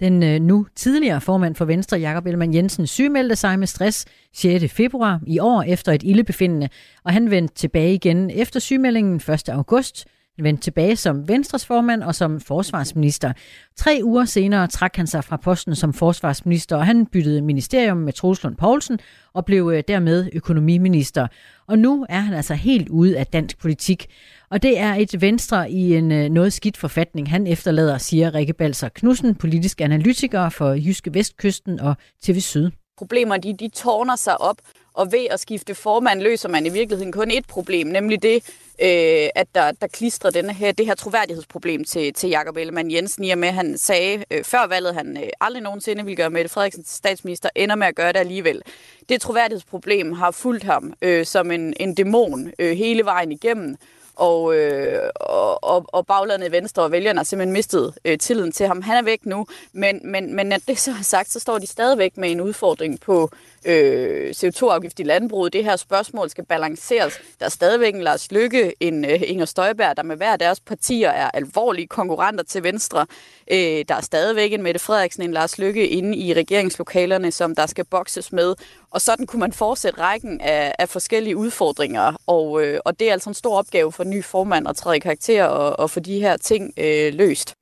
[0.02, 4.74] Den øh, nu tidligere formand for Venstre, Jakob Ellemann Jensen, sygemeldte sig med stress 6.
[4.74, 6.70] februar i år efter et ildebefindende,
[7.04, 9.50] og han vendte tilbage igen efter sygemeldingen 1.
[9.50, 10.06] august.
[10.36, 13.34] Han vendte tilbage som Venstres formand og som forsvarsminister.
[13.78, 18.14] Tre uger senere trak han sig fra posten som forsvarsminister, og han byttede ministerium med
[18.14, 19.00] Troels Lund Poulsen
[19.34, 21.28] og blev øh, dermed økonomiminister.
[21.68, 24.08] Og nu er han altså helt ude af dansk politik.
[24.52, 28.54] Og det er et venstre i en øh, noget skidt forfatning, han efterlader, siger Rikke
[28.54, 32.72] Balser Knudsen, politisk analytiker for Jyske Vestkysten og TV Syd.
[32.98, 34.58] Problemer de, de tårner sig op,
[34.94, 38.36] og ved at skifte formand løser man i virkeligheden kun et problem, nemlig det,
[38.82, 43.24] øh, at der, der klistrer denne her, det her troværdighedsproblem til, til Jakob Ellemann Jensen,
[43.24, 46.30] i og med, at han sagde øh, før valget, han øh, aldrig nogensinde ville gøre
[46.30, 48.62] Mette Frederiksen til statsminister, ender med at gøre det alligevel.
[49.10, 53.78] Det troværdighedsproblem har fulgt ham øh, som en, en dæmon øh, hele vejen igennem,
[54.16, 58.68] og, øh, og, og, og baglandet Venstre og vælgerne har simpelthen mistet øh, tilliden til
[58.68, 58.82] ham.
[58.82, 61.68] Han er væk nu, men, men, men at det så er sagt, så står de
[61.68, 63.30] stadigvæk med en udfordring på
[63.66, 65.54] øh, CO2-afgift i landbruget.
[65.54, 67.22] Det her spørgsmål skal balanceres.
[67.40, 71.10] Der er stadigvæk en Lars Lykke, en øh, Inger Støjberg, der med hver deres partier
[71.10, 73.06] er alvorlige konkurrenter til Venstre.
[73.52, 77.66] Øh, der er stadigvæk en Mette Frederiksen, en Lars Lykke inde i regeringslokalerne, som der
[77.66, 78.56] skal bokses med.
[78.92, 82.16] Og sådan kunne man fortsætte rækken af, af forskellige udfordringer.
[82.28, 84.98] Og, øh, og det er altså en stor opgave for en ny formand at træde
[84.98, 87.56] i karakter og, og få de her ting øh, løst.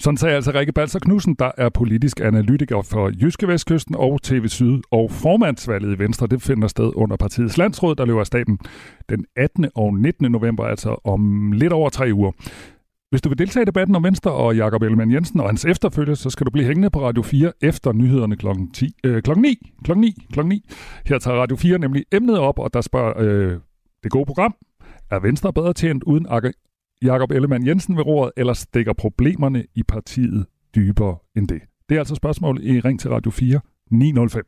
[0.00, 4.46] Sådan sagde altså Rikke Balser Knudsen, der er politisk analytiker for Jyske Vestkysten og TV
[4.46, 4.80] Syd.
[4.90, 8.58] Og formandsvalget i Venstre, det finder sted under partiets landsråd, der løber af staten
[9.08, 9.70] den 18.
[9.74, 10.32] og 19.
[10.32, 12.32] november, altså om lidt over tre uger.
[13.10, 16.14] Hvis du vil deltage i debatten om Venstre og Jakob Ellemann Jensen og hans efterfølger,
[16.14, 18.46] så skal du blive hængende på Radio 4 efter nyhederne kl.
[18.72, 19.72] 10, øh, klokken 9.
[19.84, 20.64] Klokken 9, klokken 9.
[21.06, 23.58] Her tager Radio 4 nemlig emnet op, og der spørger øh,
[24.02, 24.54] det gode program,
[25.10, 26.26] er Venstre bedre tjent uden
[27.04, 31.60] Jakob Ellemann Jensen ved roret, eller stikker problemerne i partiet dybere end det?
[31.88, 34.44] Det er altså spørgsmål i Ring til Radio 4 905.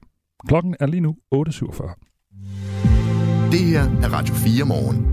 [0.49, 1.39] Klokken er lige nu 8.47.
[3.51, 5.07] Det her er Radio 4 morgen.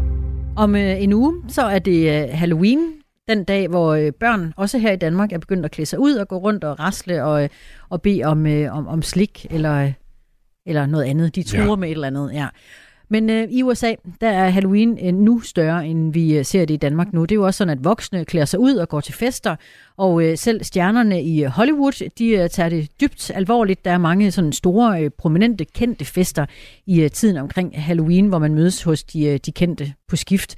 [0.58, 2.94] Om øh, en uge, så er det øh, Halloween,
[3.28, 6.14] den dag, hvor øh, børn, også her i Danmark, er begyndt at klæde sig ud
[6.14, 7.50] og gå rundt og rasle og, øh,
[7.90, 9.94] og bede om, øh, om, om slik eller, øh,
[10.66, 11.36] eller noget andet.
[11.36, 11.76] De truer ja.
[11.76, 12.48] med et eller andet, ja.
[13.10, 16.74] Men øh, i USA, der er Halloween øh, nu større, end vi øh, ser det
[16.74, 17.22] i Danmark nu.
[17.22, 19.55] Det er jo også sådan, at voksne klæder sig ud og går til fester,
[19.97, 23.86] og øh, selv stjernerne i Hollywood, de øh, tager det dybt alvorligt.
[23.86, 26.45] Der er mange sådan store, øh, prominente, kendte fester
[26.86, 30.55] i øh, tiden omkring Halloween, hvor man mødes hos de, øh, de kendte på skift.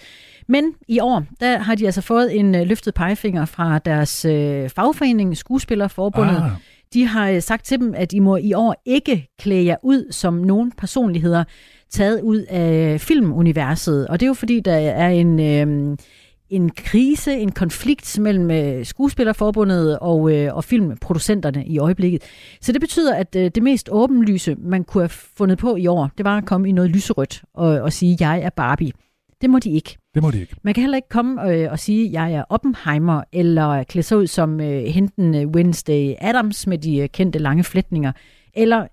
[0.48, 4.70] Men i år, der har de altså fået en øh, løftet pegefinger fra deres øh,
[4.70, 6.38] fagforening, Skuespillerforbundet.
[6.38, 6.52] Ah.
[6.94, 10.12] De har øh, sagt til dem, at I må i år ikke klæde jer ud
[10.12, 11.44] som nogen personligheder,
[11.92, 14.08] taget ud af filmuniverset.
[14.08, 15.98] Og det er jo fordi, der er en, øh,
[16.50, 22.24] en krise, en konflikt mellem øh, skuespillerforbundet og, øh, og filmproducenterne i øjeblikket.
[22.62, 26.10] Så det betyder, at øh, det mest åbenlyse, man kunne have fundet på i år,
[26.18, 28.92] det var at komme i noget lyserødt og, og sige, jeg er Barbie.
[29.42, 29.98] Det må de ikke.
[30.14, 30.56] Det må de ikke.
[30.64, 34.18] Man kan heller ikke komme øh, og sige, at jeg er Oppenheimer, eller klæde sig
[34.18, 38.12] ud som øh, henten øh, Wednesday Adams med de øh, kendte lange flætninger,
[38.54, 38.88] eller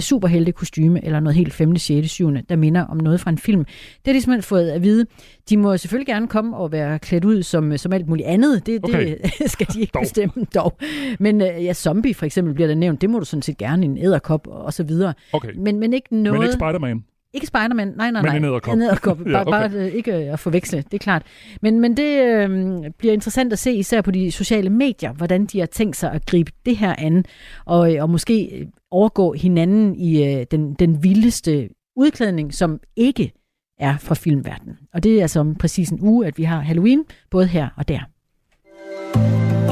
[0.00, 3.64] superhelte kostyme eller noget helt 5., 6., 7., der minder om noget fra en film.
[3.64, 5.06] Det har de simpelthen fået at vide.
[5.48, 8.66] De må selvfølgelig gerne komme og være klædt ud som, som alt muligt andet.
[8.66, 9.16] Det, okay.
[9.40, 10.02] det skal de ikke dog.
[10.02, 10.76] bestemme dog.
[11.18, 13.00] Men øh, ja, zombie for eksempel bliver der nævnt.
[13.00, 15.14] Det må du sådan set gerne, en æderkop og så videre.
[15.32, 15.48] Okay.
[15.56, 16.38] Men, men ikke noget...
[16.38, 17.04] Men ikke Spider-Man?
[17.34, 18.32] Ikke Spider-Man, nej, nej, nej.
[18.32, 18.74] Men en æderkop.
[18.74, 19.50] En æderkop, bare, ja, okay.
[19.50, 21.22] bare øh, ikke at forveksle, det er klart.
[21.62, 22.50] Men, men det øh,
[22.98, 26.26] bliver interessant at se, især på de sociale medier, hvordan de har tænkt sig at
[26.26, 27.24] gribe det her an,
[27.64, 33.32] og, og måske overgå hinanden i øh, den, den vildeste udklædning, som ikke
[33.78, 34.76] er fra filmverdenen.
[34.94, 37.88] Og det er altså om præcis en uge, at vi har Halloween, både her og
[37.88, 38.00] der.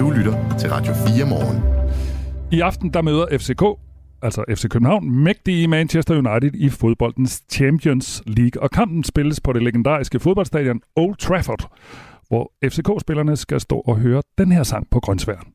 [0.01, 1.62] Du lytter til Radio 4 morgen.
[2.53, 3.62] I aften der møder FCK,
[4.23, 8.62] altså FC København, mægtige Manchester United i fodboldens Champions League.
[8.62, 11.73] Og kampen spilles på det legendariske fodboldstadion Old Trafford,
[12.29, 15.47] hvor FCK-spillerne skal stå og høre den her sang på grøntsværen.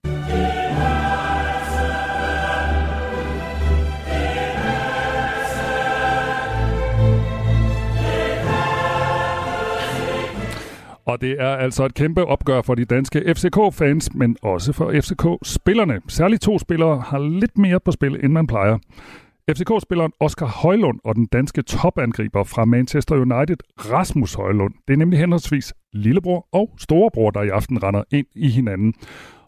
[11.05, 16.01] Og det er altså et kæmpe opgør for de danske FCK-fans, men også for FCK-spillerne.
[16.07, 18.77] Særligt to spillere har lidt mere på spil, end man plejer.
[19.51, 23.57] FCK-spilleren Oscar Højlund og den danske topangriber fra Manchester United,
[23.91, 24.73] Rasmus Højlund.
[24.87, 28.93] Det er nemlig henholdsvis lillebror og storebror, der i aften render ind i hinanden.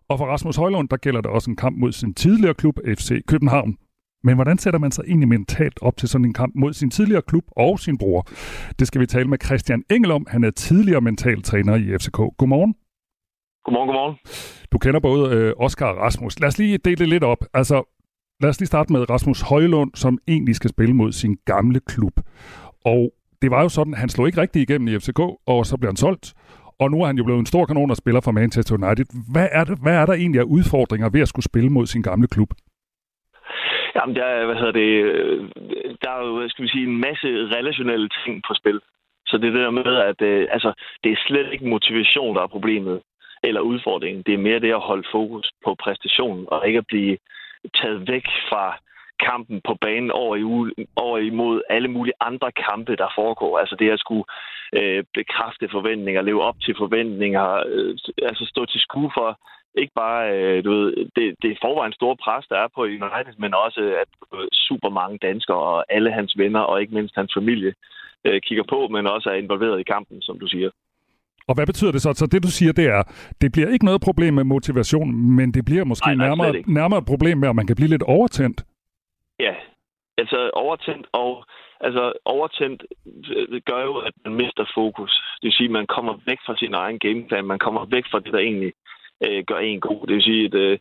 [0.10, 3.26] Og for Rasmus Højlund, der gælder det også en kamp mod sin tidligere klub, FC
[3.28, 3.78] København.
[4.24, 7.22] Men hvordan sætter man sig egentlig mentalt op til sådan en kamp mod sin tidligere
[7.22, 8.28] klub og sin bror?
[8.80, 10.28] Det skal vi tale med Christian Engel om.
[10.30, 12.18] Han er tidligere mentaltræner i FCK.
[12.38, 12.76] Godmorgen.
[13.64, 14.16] Godmorgen, godmorgen.
[14.72, 16.40] Du kender både øh, Oscar og Rasmus.
[16.40, 17.46] Lad os lige dele det lidt op.
[17.54, 17.84] Altså,
[18.42, 22.20] lad os lige starte med Rasmus Højlund, som egentlig skal spille mod sin gamle klub.
[22.86, 23.12] Og
[23.42, 25.90] det var jo sådan, at han slog ikke rigtig igennem i FCK, og så blev
[25.90, 26.34] han solgt.
[26.80, 29.06] Og nu er han jo blevet en stor kanon og spiller for Manchester United.
[29.32, 32.02] Hvad er, det, hvad er der egentlig af udfordringer ved at skulle spille mod sin
[32.02, 32.54] gamle klub?
[33.98, 35.50] Jamen, der, hvad hedder det, øh,
[36.02, 37.28] der er jo, skal vi sige, en masse
[37.58, 38.80] relationelle ting på spil.
[39.28, 40.74] Så det der med, at øh, altså,
[41.04, 43.02] det er slet ikke motivation, der er problemet,
[43.44, 44.24] eller udfordringen.
[44.24, 47.18] Det er mere det at holde fokus på præstationen, og ikke at blive
[47.76, 48.80] taget væk fra
[49.30, 50.44] kampen på banen over, i,
[50.96, 53.60] over imod alle mulige andre kampe, der foregår.
[53.60, 54.26] Altså det at skulle
[54.74, 57.98] øh, bekræfte forventninger, leve op til forventninger, øh,
[58.30, 59.40] altså stå til skue for
[59.82, 63.36] ikke bare, øh, du ved, det, det er forvejen store pres, der er på United,
[63.44, 67.34] men også at øh, super mange danskere og alle hans venner, og ikke mindst hans
[67.38, 67.74] familie,
[68.26, 70.70] øh, kigger på, men også er involveret i kampen, som du siger.
[71.48, 72.14] Og hvad betyder det så?
[72.14, 73.04] Så det, du siger, det er,
[73.42, 77.06] det bliver ikke noget problem med motivation, men det bliver måske nej, nærmere, nærmere et
[77.06, 78.64] problem med, at man kan blive lidt overtændt.
[79.40, 79.56] Ja,
[80.18, 81.46] altså overtændt og
[81.80, 82.86] altså overtændt
[83.36, 85.12] øh, gør jo, at man mister fokus.
[85.42, 88.20] Det vil sige, at man kommer væk fra sin egen gameplan, man kommer væk fra
[88.20, 88.74] det, der egentlig
[89.26, 90.08] øh, gør en god.
[90.08, 90.80] Det vil sige, at øh,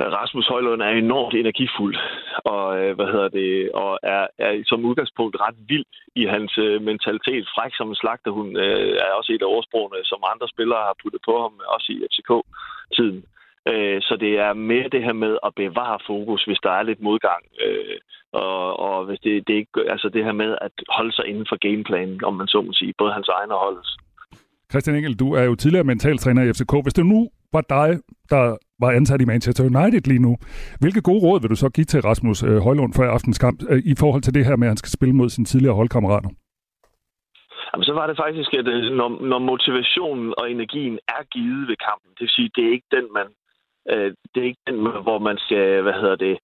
[0.00, 1.96] Rasmus Højlund er enormt energifuld,
[2.44, 5.84] og øh, hvad hedder det, og er, er som udgangspunkt ret vild
[6.14, 7.48] i hans øh, mentalitet.
[7.54, 11.20] Fræk som en slagterhund øh, er også et af ordsprogene, som andre spillere har puttet
[11.28, 13.24] på ham, også i FCK-tiden.
[13.72, 17.00] Øh, så det er mere det her med at bevare fokus, hvis der er lidt
[17.00, 17.42] modgang.
[17.66, 17.98] Øh,
[18.32, 21.56] og, og hvis det, det ikke, altså det her med at holde sig inden for
[21.68, 23.90] gameplanen, om man så må sige, både hans egen og holdets.
[24.70, 26.72] Christian Engel, du er jo tidligere mentaltræner i FCK.
[26.84, 27.88] Hvis det nu var dig,
[28.30, 30.32] der var ansat i Manchester United lige nu,
[30.80, 33.82] hvilke gode råd vil du så give til Rasmus øh, Højlund for aftens kamp øh,
[33.92, 36.30] i forhold til det her med, at han skal spille mod sine tidligere holdkammerater?
[37.68, 41.76] Jamen, så var det faktisk, at øh, når, når motivationen og energien er givet ved
[41.88, 43.26] kampen, det vil sige, det er ikke den, man
[43.90, 46.38] øh, det er ikke den, hvor man skal, hvad hedder det,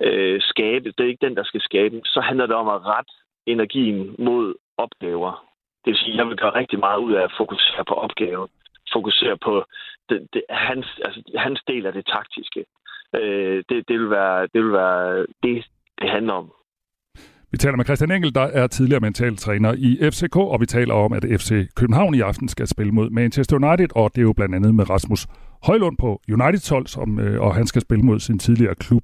[0.00, 0.92] øh, skabe.
[0.92, 2.00] Det er ikke den, der skal skabe.
[2.04, 3.12] Så handler det om at rette
[3.46, 5.46] energien mod opgaver.
[5.84, 8.48] Det vil sige, at jeg vil gøre rigtig meget ud af at fokusere på opgaven.
[8.92, 9.64] Fokusere på
[10.08, 12.64] det, det, hans, altså, hans del af det taktiske.
[13.14, 15.64] Øh, det, det, vil være, det vil være det,
[16.00, 16.52] det handler om.
[17.50, 21.12] Vi taler med Christian Engel, der er tidligere mentaltræner i FCK, og vi taler om,
[21.12, 24.54] at FC København i aften skal spille mod Manchester United, og det er jo blandt
[24.54, 25.26] andet med Rasmus
[25.62, 29.02] Højlund på Uniteds hold, som, øh, og han skal spille mod sin tidligere klub,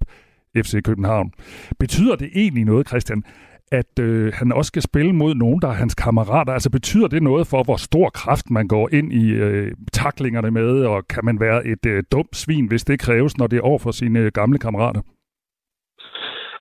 [0.57, 1.33] FC København.
[1.79, 3.25] Betyder det egentlig noget, Christian,
[3.73, 6.53] at øh, han også skal spille mod nogen, der er hans kammerater?
[6.53, 10.85] Altså betyder det noget for, hvor stor kraft man går ind i øh, taklingerne med,
[10.85, 13.79] og kan man være et øh, dumt svin, hvis det kræves, når det er over
[13.79, 15.01] for sine øh, gamle kammerater?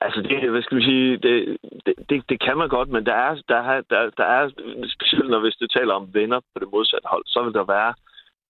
[0.05, 3.13] Altså, det, hvad skal vi sige, det, det, det, det kan man godt, men der
[3.13, 4.49] er, der, er, der, der er
[4.95, 7.93] specielt når hvis du taler om venner på det modsatte hold, så vil der være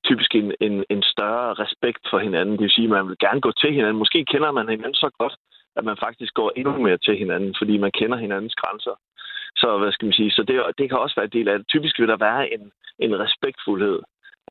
[0.06, 2.54] typisk en, en, en større respekt for hinanden.
[2.54, 3.98] Det vil sige, at man vil gerne gå til hinanden.
[3.98, 5.36] Måske kender man hinanden så godt,
[5.76, 8.96] at man faktisk går endnu mere til hinanden, fordi man kender hinandens grænser.
[9.56, 10.32] Så hvad skal man sige?
[10.32, 11.68] Så det, det kan også være en del af det.
[11.68, 14.00] Typisk vil der være en, en respektfuldhed.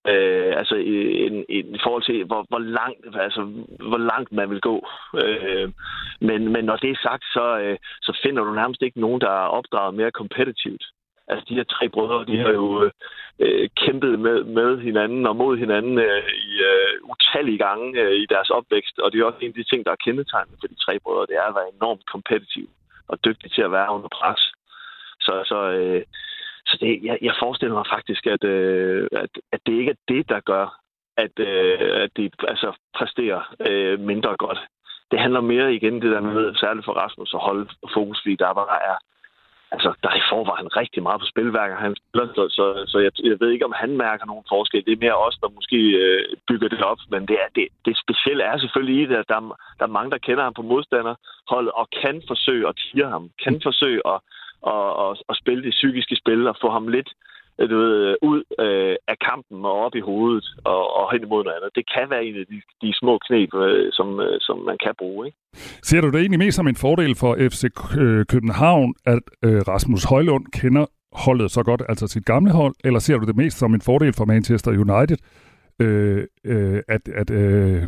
[0.08, 3.42] Øh, altså i, en, i forhold til, hvor, hvor, langt, altså,
[3.90, 4.88] hvor langt man vil gå.
[5.22, 5.72] Øh,
[6.20, 9.30] men, men når det er sagt, så, øh, så finder du nærmest ikke nogen, der
[9.30, 10.84] er opdraget mere kompetitivt.
[11.28, 12.90] Altså de her tre brødre, de har jo
[13.38, 18.26] øh, kæmpet med, med hinanden og mod hinanden øh, i øh, utallige gange øh, i
[18.26, 18.98] deres opvækst.
[18.98, 21.26] Og det er også en af de ting, der er kendetegnet for de tre brødre.
[21.26, 22.66] Det er at være enormt kompetitiv
[23.08, 24.42] og dygtig til at være under pres.
[25.20, 26.02] Så, så, øh,
[26.70, 30.28] så det, jeg, jeg forestiller mig faktisk, at, øh, at, at det ikke er det,
[30.28, 30.66] der gør,
[31.16, 32.68] at, øh, at de altså,
[32.98, 34.60] præsterer øh, mindre godt.
[35.10, 38.54] Det handler mere igen det der med, særligt for Rasmus, at holde fokus, fordi der
[38.54, 38.96] bare er
[39.74, 42.98] altså, der er i forvejen rigtig meget på spil, hver han spiller, så, så, så
[43.04, 44.84] jeg, jeg ved ikke, om han mærker nogen forskel.
[44.86, 47.94] Det er mere os, der måske øh, bygger det op, men det, er, det, det
[48.04, 49.40] specielle er selvfølgelig i det, at der,
[49.78, 53.60] der er mange, der kender ham på modstanderholdet og kan forsøge at tire ham, kan
[53.68, 54.18] forsøge at,
[54.62, 57.10] og, og, og spille det psykiske spil og få ham lidt
[57.60, 61.22] øh, du ved, øh, ud øh, af kampen og op i hovedet og, og hen
[61.22, 61.76] imod noget andet.
[61.78, 64.94] Det kan være en af de, de små knep, øh, som, øh, som man kan
[64.98, 65.26] bruge.
[65.26, 65.38] Ikke?
[65.82, 67.62] Ser du det egentlig mest som en fordel for FC
[67.98, 72.98] øh, København, at øh, Rasmus Højlund kender holdet så godt, altså sit gamle hold, eller
[72.98, 75.18] ser du det mest som en fordel for Manchester United,
[75.82, 77.82] øh, øh, at, at, øh,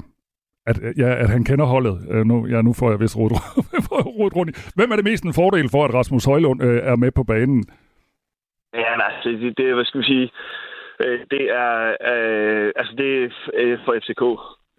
[0.66, 1.96] at, ja, at han kender holdet?
[2.10, 4.72] Øh, nu, ja, nu får jeg vist rodet rundt.
[4.76, 7.64] Hvem er det mest en fordel for, at Rasmus Højlund øh, er med på banen?
[8.74, 10.30] Ja, men altså, det, det hvad skal vi sige,
[11.04, 14.22] øh, det er, øh, altså det er øh, for FCK.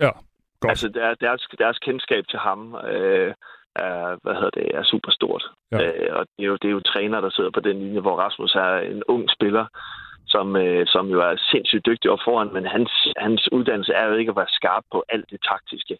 [0.03, 0.11] Ja,
[0.59, 0.69] godt.
[0.71, 3.33] Altså der, deres, deres kendskab til ham øh,
[3.75, 5.43] er, hvad hedder det, er super stort.
[5.71, 5.77] Ja.
[5.81, 8.15] Øh, og det er, jo, det er jo træner, der sidder på den linje, hvor
[8.15, 9.65] Rasmus er en ung spiller,
[10.27, 14.15] som, øh, som jo er sindssygt dygtig op foran, men hans, hans uddannelse er jo
[14.15, 15.95] ikke at være skarp på alt det taktiske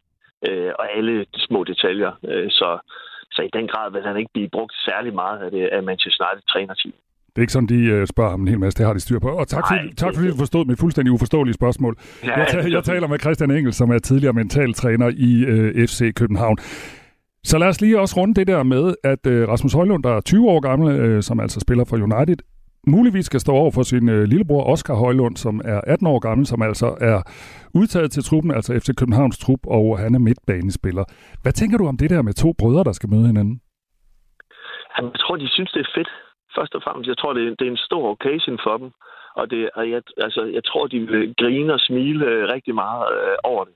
[0.48, 2.12] øh, og alle de små detaljer.
[2.30, 2.70] Øh, så,
[3.32, 6.24] så i den grad vil han ikke blive brugt særlig meget af det af Manchester
[6.26, 6.94] United trænerteam.
[7.34, 8.78] Det er ikke sådan, de uh, spørger ham en hel masse.
[8.78, 9.30] Det har de styr på.
[9.30, 11.98] Og tak, for, tak fordi du forstod mit fuldstændig uforståelige spørgsmål.
[12.24, 16.14] Ja, jeg, ta- jeg taler med Christian Engel, som er tidligere mentaltræner i øh, FC
[16.14, 16.58] København.
[17.44, 20.22] Så lad os lige også runde det der med, at uh, Rasmus Højlund, der er
[20.22, 22.38] 20 år gammel, uh, som altså spiller for United,
[22.88, 26.46] muligvis skal stå over for sin øh, lillebror Oscar Højlund, som er 18 år gammel,
[26.46, 27.20] som altså er
[27.80, 31.06] udtaget til truppen, altså FC Københavns trup, og han er midtbanespiller.
[31.42, 33.62] Hvad tænker du om det der med to brødre, der skal møde hinanden?
[34.98, 36.10] Jeg tror, de synes, det er fedt
[36.58, 38.90] først og fremmest, jeg tror, det er, det er en stor occasion for dem.
[39.40, 43.04] Og, det, og jeg, altså, jeg tror, de vil grine og smile øh, rigtig meget
[43.16, 43.74] øh, over det.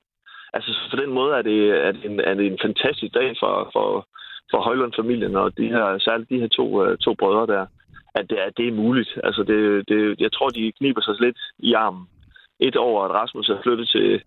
[0.52, 3.70] Altså, på den måde er det, er det, en, er det en fantastisk dag for,
[3.74, 3.88] for,
[4.50, 7.66] for Højlund-familien og de her, særligt de her to, øh, to brødre der,
[8.18, 9.10] at det, at det er muligt.
[9.24, 12.04] Altså, det, det, jeg tror, de kniber sig lidt i armen.
[12.60, 14.22] Et år, at Rasmus er flyttet til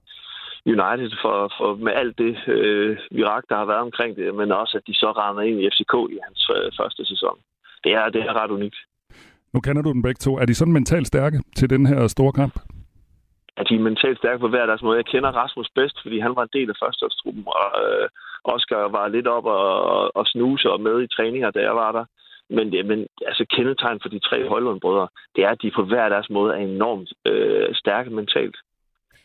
[0.75, 4.77] United for, for med alt det øh, virak, der har været omkring det, men også,
[4.77, 7.37] at de så rammer ind i FCK i hans øh, første sæson
[7.83, 8.79] det er, det er ret unikt.
[9.53, 10.31] Nu kender du dem begge to.
[10.37, 12.55] Er de sådan mentalt stærke til den her store kamp?
[13.57, 14.97] Ja, de er mentalt stærke på hver deres måde.
[14.97, 18.07] Jeg kender Rasmus bedst, fordi han var en del af førsteårstruppen, og øh,
[18.43, 19.71] Oscar var lidt op og,
[20.17, 22.05] og snuse og med i træninger, da jeg var der.
[22.57, 22.99] Men, men
[23.29, 26.59] altså, kendetegn for de tre Højlund-brødre, det er, at de på hver deres måde er
[26.59, 28.57] enormt øh, stærke mentalt.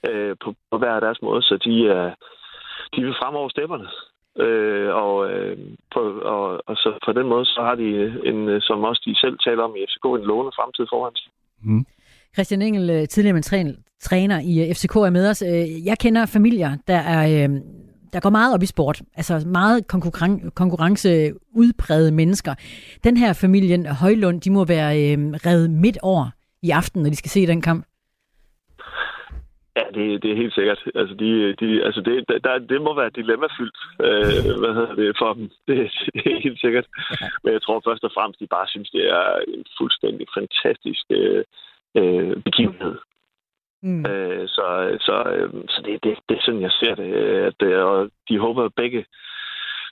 [0.08, 2.12] Øh, på, på hver deres måde, så de, øh,
[2.94, 3.88] de vil frem over stepperne.
[4.44, 5.56] Øh, og, øh,
[5.94, 6.00] på,
[6.34, 7.88] og, og så på den måde, så har de
[8.30, 11.30] en, øh, som også de selv taler om i FCK, en låne fremtid foran sig.
[11.62, 11.84] Mm.
[12.34, 15.42] Christian Engel, øh, tidligere træner, træner i øh, FCK, er med os.
[15.84, 17.48] Jeg kender familier, der er
[18.16, 22.54] der går meget op i sport, altså meget konkurren- konkurrenceudpræget mennesker.
[23.04, 26.26] Den her familien Højlund, de må være øh, reddet midt over
[26.62, 27.84] i aften, når de skal se den kamp.
[29.76, 30.80] Ja, det, det er helt sikkert.
[30.94, 32.14] Altså, de, de, altså det,
[32.44, 35.50] der, det må være dilemmafyldt øh, hvad hedder det, for dem.
[35.68, 35.76] Det,
[36.14, 36.86] det er helt sikkert.
[37.42, 41.44] Men jeg tror først og fremmest, de bare synes, det er en fuldstændig fantastisk øh,
[41.98, 42.96] øh begivenhed.
[43.87, 44.07] Mm.
[44.11, 44.66] Øh, så
[45.07, 47.11] så, øh, så det, det, det er sådan, jeg ser det.
[47.51, 49.05] At, øh, og de håber at begge,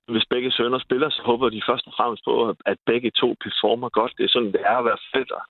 [0.08, 3.88] hvis begge sønner spiller, så håber de først og fremmest på, at begge to performer
[3.88, 4.12] godt.
[4.18, 5.40] Det er sådan, det er at være forældre.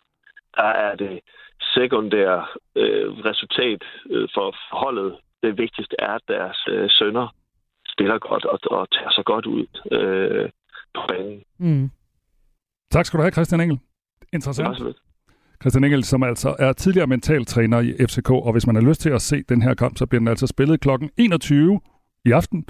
[0.57, 1.21] Der er det
[1.75, 4.47] sekundære øh, resultat øh, for
[4.83, 5.17] holdet.
[5.43, 7.27] Det vigtigste er, at deres øh, sønner
[7.95, 10.51] spiller godt og, og tager sig godt ud øh,
[10.95, 11.45] på banen.
[11.59, 11.91] Mm.
[12.91, 13.79] Tak skal du have, Christian Engel.
[14.33, 14.97] Interessant.
[15.65, 19.11] Christian Engel, som altså er tidligere mentaltræner i FCK, og hvis man har lyst til
[19.11, 20.89] at se den her kamp, så bliver den altså spillet kl.
[21.17, 21.81] 21
[22.25, 22.65] i aften,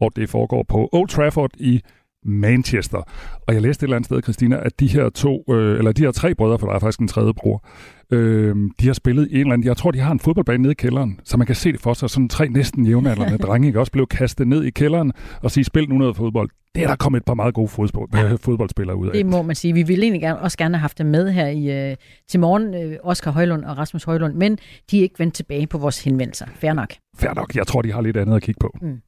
[0.00, 1.80] og det foregår på Old Trafford i
[2.24, 3.02] Manchester.
[3.46, 6.02] Og jeg læste et eller andet sted, Christina, at de her to, øh, eller de
[6.02, 7.64] her tre brødre, for der er faktisk en tredje bror,
[8.12, 10.72] øh, de har spillet i en eller anden, jeg tror, de har en fodboldbane nede
[10.72, 13.80] i kælderen, så man kan se det for sig, sådan tre næsten jævnaldrende drenge, ikke
[13.80, 15.12] også blev kastet ned i kælderen
[15.42, 16.50] og sige, spil nu noget fodbold.
[16.74, 18.34] Det er der kommet et par meget gode fodbold, ja.
[18.34, 19.12] fodboldspillere ud af.
[19.12, 19.74] Det må man sige.
[19.74, 21.96] Vi ville egentlig gerne, også gerne have haft dem med her i, øh,
[22.28, 24.58] til morgen, øh, Oscar Højlund og Rasmus Højlund, men
[24.90, 26.46] de er ikke vendt tilbage på vores henvendelser.
[26.54, 26.94] Fair nok.
[27.16, 27.56] Fair nok.
[27.56, 28.76] Jeg tror, de har lidt andet at kigge på.
[28.82, 29.00] Mm.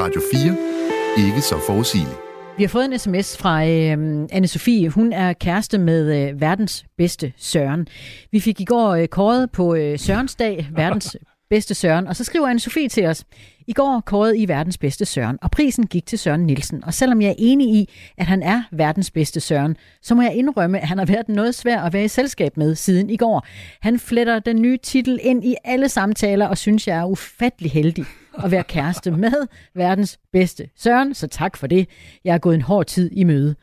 [0.00, 2.18] Radio 4 ikke så forudsigeligt.
[2.56, 4.88] Vi har fået en sms fra øh, anne Sofie.
[4.88, 7.88] Hun er kæreste med øh, verdens bedste Søren.
[8.30, 11.16] Vi fik i går øh, kåret på øh, Sørens dag, verdens
[11.50, 12.06] bedste Søren.
[12.06, 13.24] Og så skriver anne Sofie til os.
[13.66, 16.84] I går kårede I verdens bedste Søren, og prisen gik til Søren Nielsen.
[16.84, 17.88] Og selvom jeg er enig i,
[18.18, 21.54] at han er verdens bedste Søren, så må jeg indrømme, at han har været noget
[21.54, 23.46] svær at være i selskab med siden i går.
[23.80, 28.06] Han fletter den nye titel ind i alle samtaler, og synes, jeg er ufattelig heldig
[28.44, 31.88] at være kæreste med verdens bedste Søren, så tak for det.
[32.24, 33.54] Jeg har gået en hård tid i møde.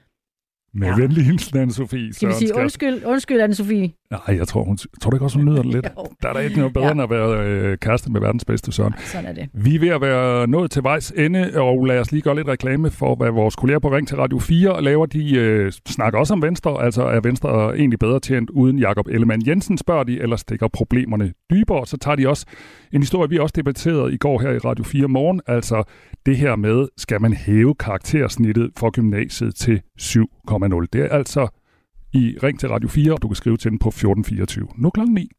[0.74, 0.95] Med ja.
[0.95, 2.13] venlig hilsen, Anne-Sophie.
[2.13, 4.07] Skal vi sige undskyld, undskyld Anne-Sophie?
[4.11, 5.88] Nej, jeg tror, hun, tror du ikke også, hun nyder det lidt?
[6.22, 6.91] Der er der ikke noget bedre, ja.
[6.91, 8.93] end at være øh, kæreste med verdens bedste søn.
[8.99, 9.49] Sådan er det.
[9.53, 12.47] Vi er ved at være nået til vejs ende, og lad os lige gøre lidt
[12.47, 15.05] reklame for, hvad vores kolleger på Ring til Radio 4 laver.
[15.05, 19.47] De øh, snakker også om Venstre, altså er Venstre egentlig bedre tjent uden Jakob Ellemann
[19.47, 21.88] Jensen, spørger de, eller stikker problemerne dybere.
[21.88, 22.45] Så tager de også
[22.94, 25.84] en historie, vi også debatterede i går her i Radio 4 morgen, altså
[26.26, 30.86] det her med, skal man hæve karaktersnittet for gymnasiet til 7,0.
[30.94, 31.48] Det er altså
[32.14, 34.68] i Ring til Radio 4, og du kan skrive til den på 1424.
[34.78, 35.30] Nu klokken 9.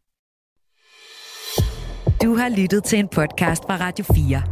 [2.23, 4.43] Du har lyttet til en podcast fra Radio 4.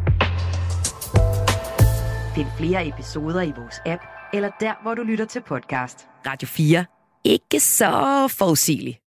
[2.34, 6.06] Find flere episoder i vores app, eller der, hvor du lytter til podcast.
[6.26, 6.84] Radio 4.
[7.24, 7.90] Ikke så
[8.38, 8.98] forudsigeligt.